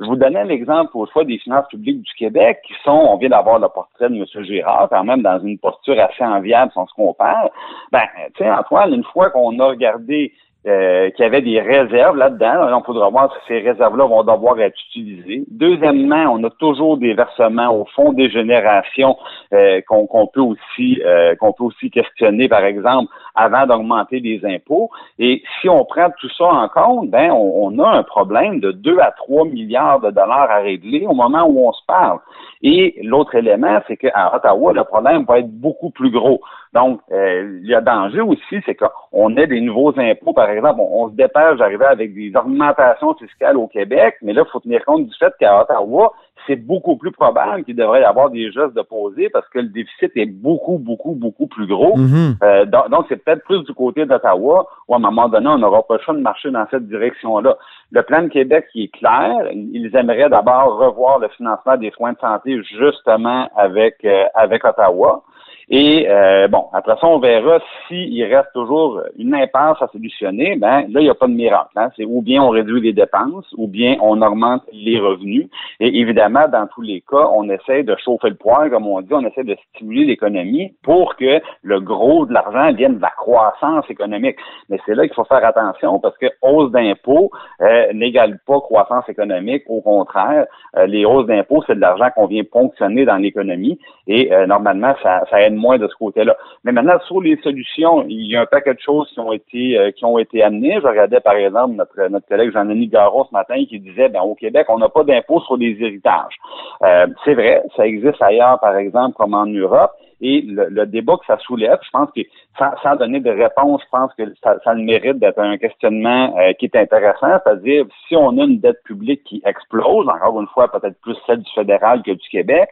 Je 0.00 0.06
vous 0.06 0.16
donnais 0.16 0.44
l'exemple 0.44 0.90
au 0.94 1.06
choix 1.06 1.24
des 1.24 1.38
finances 1.38 1.66
publiques 1.68 2.02
du 2.02 2.12
Québec, 2.14 2.60
qui 2.66 2.74
sont, 2.84 2.90
on 2.90 3.16
vient 3.18 3.28
d'avoir 3.28 3.58
le 3.58 3.68
portrait 3.68 4.08
de 4.08 4.16
M. 4.16 4.44
Girard, 4.44 4.88
quand 4.88 5.04
même 5.04 5.22
dans 5.22 5.38
une 5.40 5.58
posture 5.58 6.00
assez 6.00 6.24
enviable 6.24 6.72
si 6.72 6.78
on 6.78 6.86
se 6.86 6.94
compare. 6.94 7.50
Ben, 7.90 8.04
tu 8.34 8.42
sais, 8.42 8.50
Antoine, 8.50 8.94
une 8.94 9.04
fois 9.04 9.30
qu'on 9.30 9.58
a 9.60 9.66
regardé 9.66 10.32
euh, 10.64 11.10
qu'il 11.10 11.24
avait 11.24 11.42
des 11.42 11.60
réserves 11.60 12.16
là-dedans. 12.16 12.78
on 12.78 12.84
faudra 12.84 13.08
voir 13.08 13.32
si 13.32 13.48
ces 13.48 13.68
réserves-là 13.68 14.06
vont 14.06 14.22
devoir 14.22 14.60
être 14.60 14.78
utilisées. 14.90 15.42
Deuxièmement, 15.50 16.32
on 16.32 16.44
a 16.44 16.50
toujours 16.50 16.98
des 16.98 17.14
versements 17.14 17.74
au 17.74 17.84
fond 17.96 18.12
des 18.12 18.30
générations 18.30 19.16
euh, 19.52 19.80
qu'on 19.88 20.26
peut 20.32 20.40
aussi 20.40 21.02
euh, 21.04 21.34
qu'on 21.34 21.52
peut 21.52 21.64
aussi 21.64 21.90
questionner, 21.90 22.48
par 22.48 22.64
exemple, 22.64 23.12
avant 23.34 23.66
d'augmenter 23.66 24.20
les 24.20 24.40
impôts. 24.44 24.90
Et 25.18 25.42
si 25.60 25.68
on 25.68 25.84
prend 25.84 26.10
tout 26.20 26.30
ça 26.38 26.44
en 26.44 26.68
compte, 26.68 27.10
ben 27.10 27.32
on, 27.32 27.76
a 27.80 27.88
un 27.88 28.02
problème 28.04 28.60
de 28.60 28.70
2 28.70 28.98
à 29.00 29.10
3 29.10 29.46
milliards 29.46 29.98
de 29.98 30.10
dollars 30.10 30.48
à 30.48 30.60
régler 30.60 31.06
au 31.06 31.14
moment 31.14 31.44
où 31.44 31.68
on 31.68 31.72
se 31.72 31.84
parle. 31.88 32.18
Et 32.62 33.00
l'autre 33.02 33.34
élément, 33.34 33.80
c'est 33.88 33.96
qu'à 33.96 34.32
Ottawa, 34.32 34.72
le 34.72 34.84
problème 34.84 35.24
va 35.24 35.40
être 35.40 35.50
beaucoup 35.50 35.90
plus 35.90 36.10
gros. 36.10 36.40
Donc, 36.72 37.00
euh, 37.12 37.58
il 37.62 37.68
y 37.68 37.74
a 37.74 37.82
danger 37.82 38.22
aussi, 38.22 38.62
c'est 38.64 38.74
qu'on 38.74 39.36
ait 39.36 39.46
des 39.46 39.60
nouveaux 39.60 39.92
impôts. 39.98 40.32
Par 40.32 40.48
exemple, 40.48 40.80
on, 40.80 41.10
se 41.10 41.14
dépêche 41.14 41.58
d'arriver 41.58 41.84
avec 41.84 42.14
des 42.14 42.32
augmentations 42.34 43.14
fiscales 43.14 43.58
au 43.58 43.66
Québec, 43.66 44.16
mais 44.22 44.32
là, 44.32 44.42
il 44.46 44.50
faut 44.50 44.60
tenir 44.60 44.82
compte 44.86 45.06
du 45.06 45.14
fait 45.16 45.32
qu'à 45.38 45.60
Ottawa, 45.60 46.12
c'est 46.46 46.56
beaucoup 46.56 46.96
plus 46.96 47.12
probable 47.12 47.64
qu'il 47.64 47.76
devrait 47.76 48.00
y 48.00 48.04
avoir 48.04 48.30
des 48.30 48.50
gestes 48.50 48.74
de 48.74 48.82
poser 48.82 49.28
parce 49.28 49.48
que 49.50 49.58
le 49.58 49.68
déficit 49.68 50.10
est 50.16 50.26
beaucoup, 50.26 50.78
beaucoup, 50.78 51.12
beaucoup 51.12 51.46
plus 51.46 51.66
gros. 51.66 51.96
Mhm. 51.96 52.36
Euh, 52.42 52.64
donc, 52.64 53.06
c'est 53.08 53.22
peut-être 53.22 53.44
plus 53.44 53.62
du 53.64 53.74
côté 53.74 54.06
d'Ottawa 54.06 54.66
où, 54.88 54.94
à 54.94 54.96
un 54.96 55.00
moment 55.00 55.28
donné, 55.28 55.48
on 55.48 55.58
n'aura 55.58 55.82
pas 55.82 55.96
le 55.96 56.00
choix 56.00 56.14
de 56.14 56.20
marcher 56.20 56.50
dans 56.50 56.66
cette 56.70 56.88
direction-là. 56.88 57.56
Le 57.92 58.02
plan 58.02 58.22
de 58.22 58.28
Québec 58.28 58.66
qui 58.72 58.84
est 58.84 58.88
clair. 58.88 59.50
Ils 59.52 59.94
aimeraient 59.94 60.30
d'abord 60.30 60.78
revoir 60.78 61.18
le 61.18 61.28
financement 61.28 61.76
des 61.76 61.90
soins 61.90 62.12
de 62.12 62.18
santé 62.18 62.60
justement 62.62 63.48
avec, 63.54 63.96
euh, 64.04 64.24
avec 64.34 64.64
Ottawa. 64.64 65.22
Et 65.68 66.06
euh, 66.08 66.48
bon, 66.48 66.66
après 66.72 66.96
ça, 67.00 67.06
on 67.06 67.18
verra 67.18 67.58
s'il 67.86 68.22
reste 68.24 68.52
toujours 68.52 69.00
une 69.18 69.34
impasse 69.34 69.80
à 69.80 69.88
solutionner. 69.88 70.56
Ben 70.56 70.86
là, 70.90 71.00
il 71.00 71.04
n'y 71.04 71.10
a 71.10 71.14
pas 71.14 71.26
de 71.26 71.32
miracle. 71.32 71.70
Hein. 71.76 71.90
C'est 71.96 72.04
ou 72.04 72.22
bien 72.22 72.42
on 72.42 72.50
réduit 72.50 72.80
les 72.80 72.92
dépenses, 72.92 73.46
ou 73.56 73.68
bien 73.68 73.96
on 74.00 74.20
augmente 74.22 74.62
les 74.72 74.98
revenus. 74.98 75.48
Et 75.80 76.00
évidemment, 76.00 76.46
dans 76.48 76.66
tous 76.66 76.82
les 76.82 77.00
cas, 77.00 77.28
on 77.34 77.48
essaie 77.48 77.82
de 77.82 77.96
chauffer 78.04 78.30
le 78.30 78.34
poing, 78.34 78.68
comme 78.70 78.86
on 78.86 79.00
dit, 79.00 79.12
on 79.12 79.24
essaie 79.24 79.44
de 79.44 79.56
stimuler 79.74 80.04
l'économie 80.04 80.74
pour 80.82 81.16
que 81.16 81.40
le 81.62 81.80
gros 81.80 82.26
de 82.26 82.32
l'argent 82.32 82.72
vienne 82.72 82.96
de 82.96 83.02
la 83.02 83.12
croissance 83.16 83.88
économique. 83.88 84.36
Mais 84.68 84.78
c'est 84.84 84.94
là 84.94 85.06
qu'il 85.06 85.14
faut 85.14 85.24
faire 85.24 85.44
attention 85.44 85.98
parce 86.00 86.16
que 86.18 86.26
hausse 86.42 86.70
d'impôts 86.72 87.30
euh, 87.60 87.92
n'égale 87.92 88.38
pas 88.46 88.60
croissance 88.60 89.08
économique. 89.08 89.64
Au 89.68 89.80
contraire, 89.80 90.46
euh, 90.76 90.86
les 90.86 91.04
hausses 91.04 91.26
d'impôts, 91.26 91.62
c'est 91.66 91.74
de 91.74 91.80
l'argent 91.80 92.08
qu'on 92.14 92.26
vient 92.26 92.42
ponctionner 92.44 93.04
dans 93.04 93.16
l'économie 93.16 93.78
et 94.06 94.32
euh, 94.32 94.46
normalement, 94.46 94.94
ça, 95.02 95.24
ça 95.30 95.40
aide 95.40 95.51
moins 95.56 95.78
de 95.78 95.88
ce 95.88 95.94
côté-là. 95.94 96.36
Mais 96.64 96.72
maintenant, 96.72 96.98
sur 97.06 97.20
les 97.20 97.36
solutions, 97.42 98.04
il 98.08 98.30
y 98.30 98.36
a 98.36 98.42
un 98.42 98.46
paquet 98.46 98.74
de 98.74 98.80
choses 98.80 99.10
qui 99.12 99.20
ont 99.20 99.32
été 99.32 99.78
euh, 99.78 99.90
qui 99.90 100.04
ont 100.04 100.18
été 100.18 100.42
amenées. 100.42 100.78
Je 100.82 100.86
regardais, 100.86 101.20
par 101.20 101.34
exemple, 101.34 101.74
notre, 101.74 102.08
notre 102.08 102.26
collègue 102.26 102.52
Jean-Denis 102.52 102.88
Garon 102.88 103.24
ce 103.24 103.32
matin 103.32 103.56
qui 103.68 103.78
disait 103.80 104.08
ben, 104.08 104.22
au 104.22 104.34
Québec, 104.34 104.66
on 104.68 104.78
n'a 104.78 104.88
pas 104.88 105.04
d'impôt 105.04 105.40
sur 105.40 105.56
les 105.56 105.76
héritages. 105.80 106.36
Euh, 106.82 107.06
c'est 107.24 107.34
vrai, 107.34 107.62
ça 107.76 107.86
existe 107.86 108.20
ailleurs, 108.20 108.58
par 108.60 108.76
exemple, 108.76 109.14
comme 109.16 109.34
en 109.34 109.46
Europe. 109.46 109.92
Et 110.24 110.42
le, 110.42 110.86
débat 110.86 111.16
que 111.16 111.26
ça 111.26 111.36
soulève, 111.38 111.78
je 111.82 111.90
pense 111.90 112.08
que 112.14 112.20
sans, 112.56 112.96
donner 112.96 113.18
de 113.18 113.30
réponse, 113.30 113.82
je 113.82 113.88
pense 113.90 114.14
que 114.14 114.22
ça, 114.40 114.56
ça 114.62 114.72
le 114.72 114.82
mérite 114.82 115.18
d'être 115.18 115.40
un 115.40 115.58
questionnement 115.58 116.36
euh, 116.38 116.52
qui 116.52 116.66
est 116.66 116.76
intéressant, 116.76 117.40
c'est-à-dire 117.44 117.86
si 118.06 118.14
on 118.14 118.38
a 118.38 118.44
une 118.44 118.60
dette 118.60 118.80
publique 118.84 119.24
qui 119.24 119.42
explose, 119.44 120.08
encore 120.08 120.40
une 120.40 120.46
fois 120.46 120.70
peut-être 120.70 121.00
plus 121.00 121.16
celle 121.26 121.40
du 121.40 121.50
fédéral 121.52 122.02
que 122.02 122.12
du 122.12 122.28
Québec, 122.28 122.68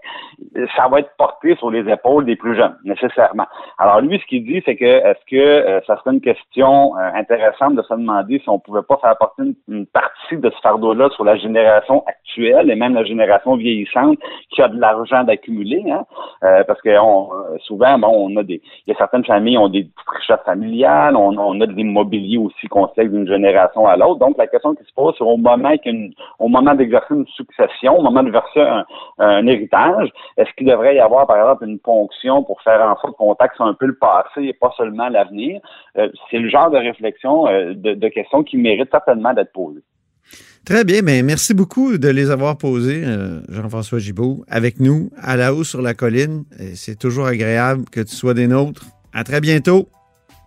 ça 0.77 0.87
va 0.87 1.01
être 1.01 1.11
porté 1.19 1.57
sur 1.57 1.73
les 1.73 1.91
épaules 1.91 2.25
des 2.25 2.37
plus 2.37 2.55
jeunes, 2.55 2.77
nécessairement. 2.85 3.47
Alors 3.79 4.01
lui, 4.01 4.21
ce 4.21 4.27
qu'il 4.27 4.45
dit, 4.45 4.63
c'est 4.65 4.77
que 4.77 4.85
est-ce 4.85 5.25
que 5.29 5.37
euh, 5.37 5.81
ça 5.89 5.97
serait 5.97 6.13
une 6.13 6.21
question 6.21 6.97
euh, 6.97 7.11
intéressante 7.15 7.75
de 7.75 7.83
se 7.83 7.95
demander 7.95 8.39
si 8.39 8.49
on 8.49 8.61
pouvait 8.61 8.83
pas 8.83 8.99
faire 8.99 9.17
porter 9.19 9.43
une, 9.67 9.87
partie 9.87 10.37
de 10.37 10.51
ce 10.51 10.61
fardeau-là 10.63 11.09
sur 11.11 11.25
la 11.25 11.37
génération 11.37 12.05
actuelle 12.07 12.71
et 12.71 12.77
même 12.77 12.95
la 12.95 13.03
génération 13.03 13.57
vieillissante 13.57 14.19
qui 14.51 14.63
a 14.63 14.69
de 14.69 14.79
l'argent 14.79 15.25
d'accumuler, 15.25 15.83
hein? 15.91 16.05
parce 16.41 16.81
que 16.83 16.97
on, 17.01 17.40
euh, 17.40 17.40
souvent, 17.65 17.99
bon, 17.99 18.29
on 18.29 18.37
a 18.37 18.43
des, 18.43 18.61
il 18.87 18.91
y 18.91 18.93
a 18.93 18.99
certaines 18.99 19.25
familles 19.25 19.55
qui 19.55 19.59
ont 19.59 19.69
des 19.69 19.89
richesses 20.07 20.45
familiales, 20.45 21.17
on, 21.17 21.37
on 21.39 21.61
a 21.61 21.67
de 21.67 21.73
l'immobilier 21.73 22.39
aussi 22.39 22.67
qu'on 22.69 22.89
sait 22.95 23.07
d'une 23.07 23.27
génération 23.27 23.87
à 23.87 23.97
l'autre. 23.97 24.19
Donc, 24.19 24.37
la 24.39 24.47
question 24.47 24.75
qui 24.75 24.85
se 24.85 24.93
pose, 24.95 25.15
c'est 25.17 25.25
au 25.25 25.37
moment 25.37 25.71
au 26.39 26.49
moment 26.49 26.75
d'exercer 26.75 27.15
une 27.15 27.27
succession, 27.27 27.99
au 27.99 28.03
moment 28.03 28.23
de 28.23 28.31
verser 28.31 28.61
un, 29.19 29.47
héritage, 29.47 30.11
est-ce 30.37 30.51
qu'il 30.57 30.67
devrait 30.67 30.97
y 30.97 31.01
avoir, 31.01 31.27
par 31.27 31.37
exemple, 31.37 31.65
une 31.67 31.79
ponction 31.79 32.43
pour 32.43 32.61
faire 32.63 32.81
en 32.83 32.97
sorte 33.01 33.17
qu'on 33.17 33.35
taxe 33.35 33.61
un 33.61 33.75
peu 33.75 33.87
le 33.87 33.97
passé 33.97 34.43
et 34.43 34.53
pas 34.53 34.73
seulement 34.77 35.09
l'avenir? 35.09 35.61
Euh, 35.99 36.09
c'est 36.31 36.39
le 36.39 36.49
genre 36.49 36.71
de 36.71 36.79
réflexion, 36.79 37.47
euh, 37.47 37.75
de, 37.75 37.95
de 37.95 38.09
questions 38.09 38.43
qui 38.43 38.57
méritent 38.57 38.91
certainement 38.91 39.33
d'être 39.33 39.53
posées. 39.53 39.83
Très 40.65 40.85
bien, 40.85 41.03
mais 41.03 41.23
merci 41.23 41.55
beaucoup 41.55 41.99
de 41.99 42.09
les 42.09 42.31
avoir 42.31 42.57
posés, 42.57 43.03
euh, 43.05 43.41
Jean-François 43.49 43.99
Gibault, 43.99 44.45
avec 44.49 44.79
nous 44.79 45.11
à 45.21 45.37
la 45.37 45.55
haut 45.55 45.65
sur 45.65 45.83
la 45.83 45.95
colline. 45.95 46.45
C'est 46.75 46.99
toujours 46.99 47.27
agréable 47.27 47.85
que 47.91 48.01
tu 48.01 48.15
sois 48.15 48.35
des 48.35 48.47
nôtres. 48.47 48.85
À 49.13 49.25
très 49.25 49.41
bientôt. 49.41 49.89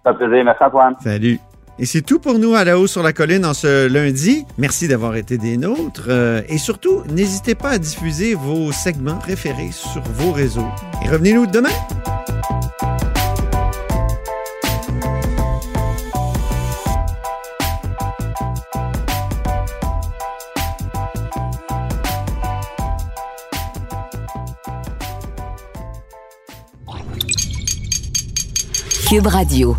Ça 0.05 0.13
fait 0.13 0.25
plaisir. 0.25 0.45
Merci 0.45 0.63
Antoine. 0.63 0.95
Salut. 1.03 1.39
Et 1.79 1.85
c'est 1.85 2.01
tout 2.01 2.19
pour 2.19 2.37
nous 2.37 2.53
à 2.53 2.63
la 2.63 2.77
haut 2.77 2.85
sur 2.85 3.01
la 3.01 3.13
colline 3.13 3.45
en 3.45 3.53
ce 3.53 3.87
lundi. 3.87 4.45
Merci 4.59 4.87
d'avoir 4.87 5.15
été 5.15 5.37
des 5.37 5.57
nôtres. 5.57 6.05
Euh, 6.07 6.41
et 6.47 6.59
surtout, 6.59 7.01
n'hésitez 7.09 7.55
pas 7.55 7.71
à 7.71 7.77
diffuser 7.79 8.35
vos 8.35 8.71
segments 8.71 9.17
préférés 9.17 9.71
sur 9.71 10.03
vos 10.03 10.31
réseaux. 10.31 10.69
Et 11.03 11.09
revenez-nous 11.09 11.47
demain. 11.47 11.69
Radio. 29.21 29.77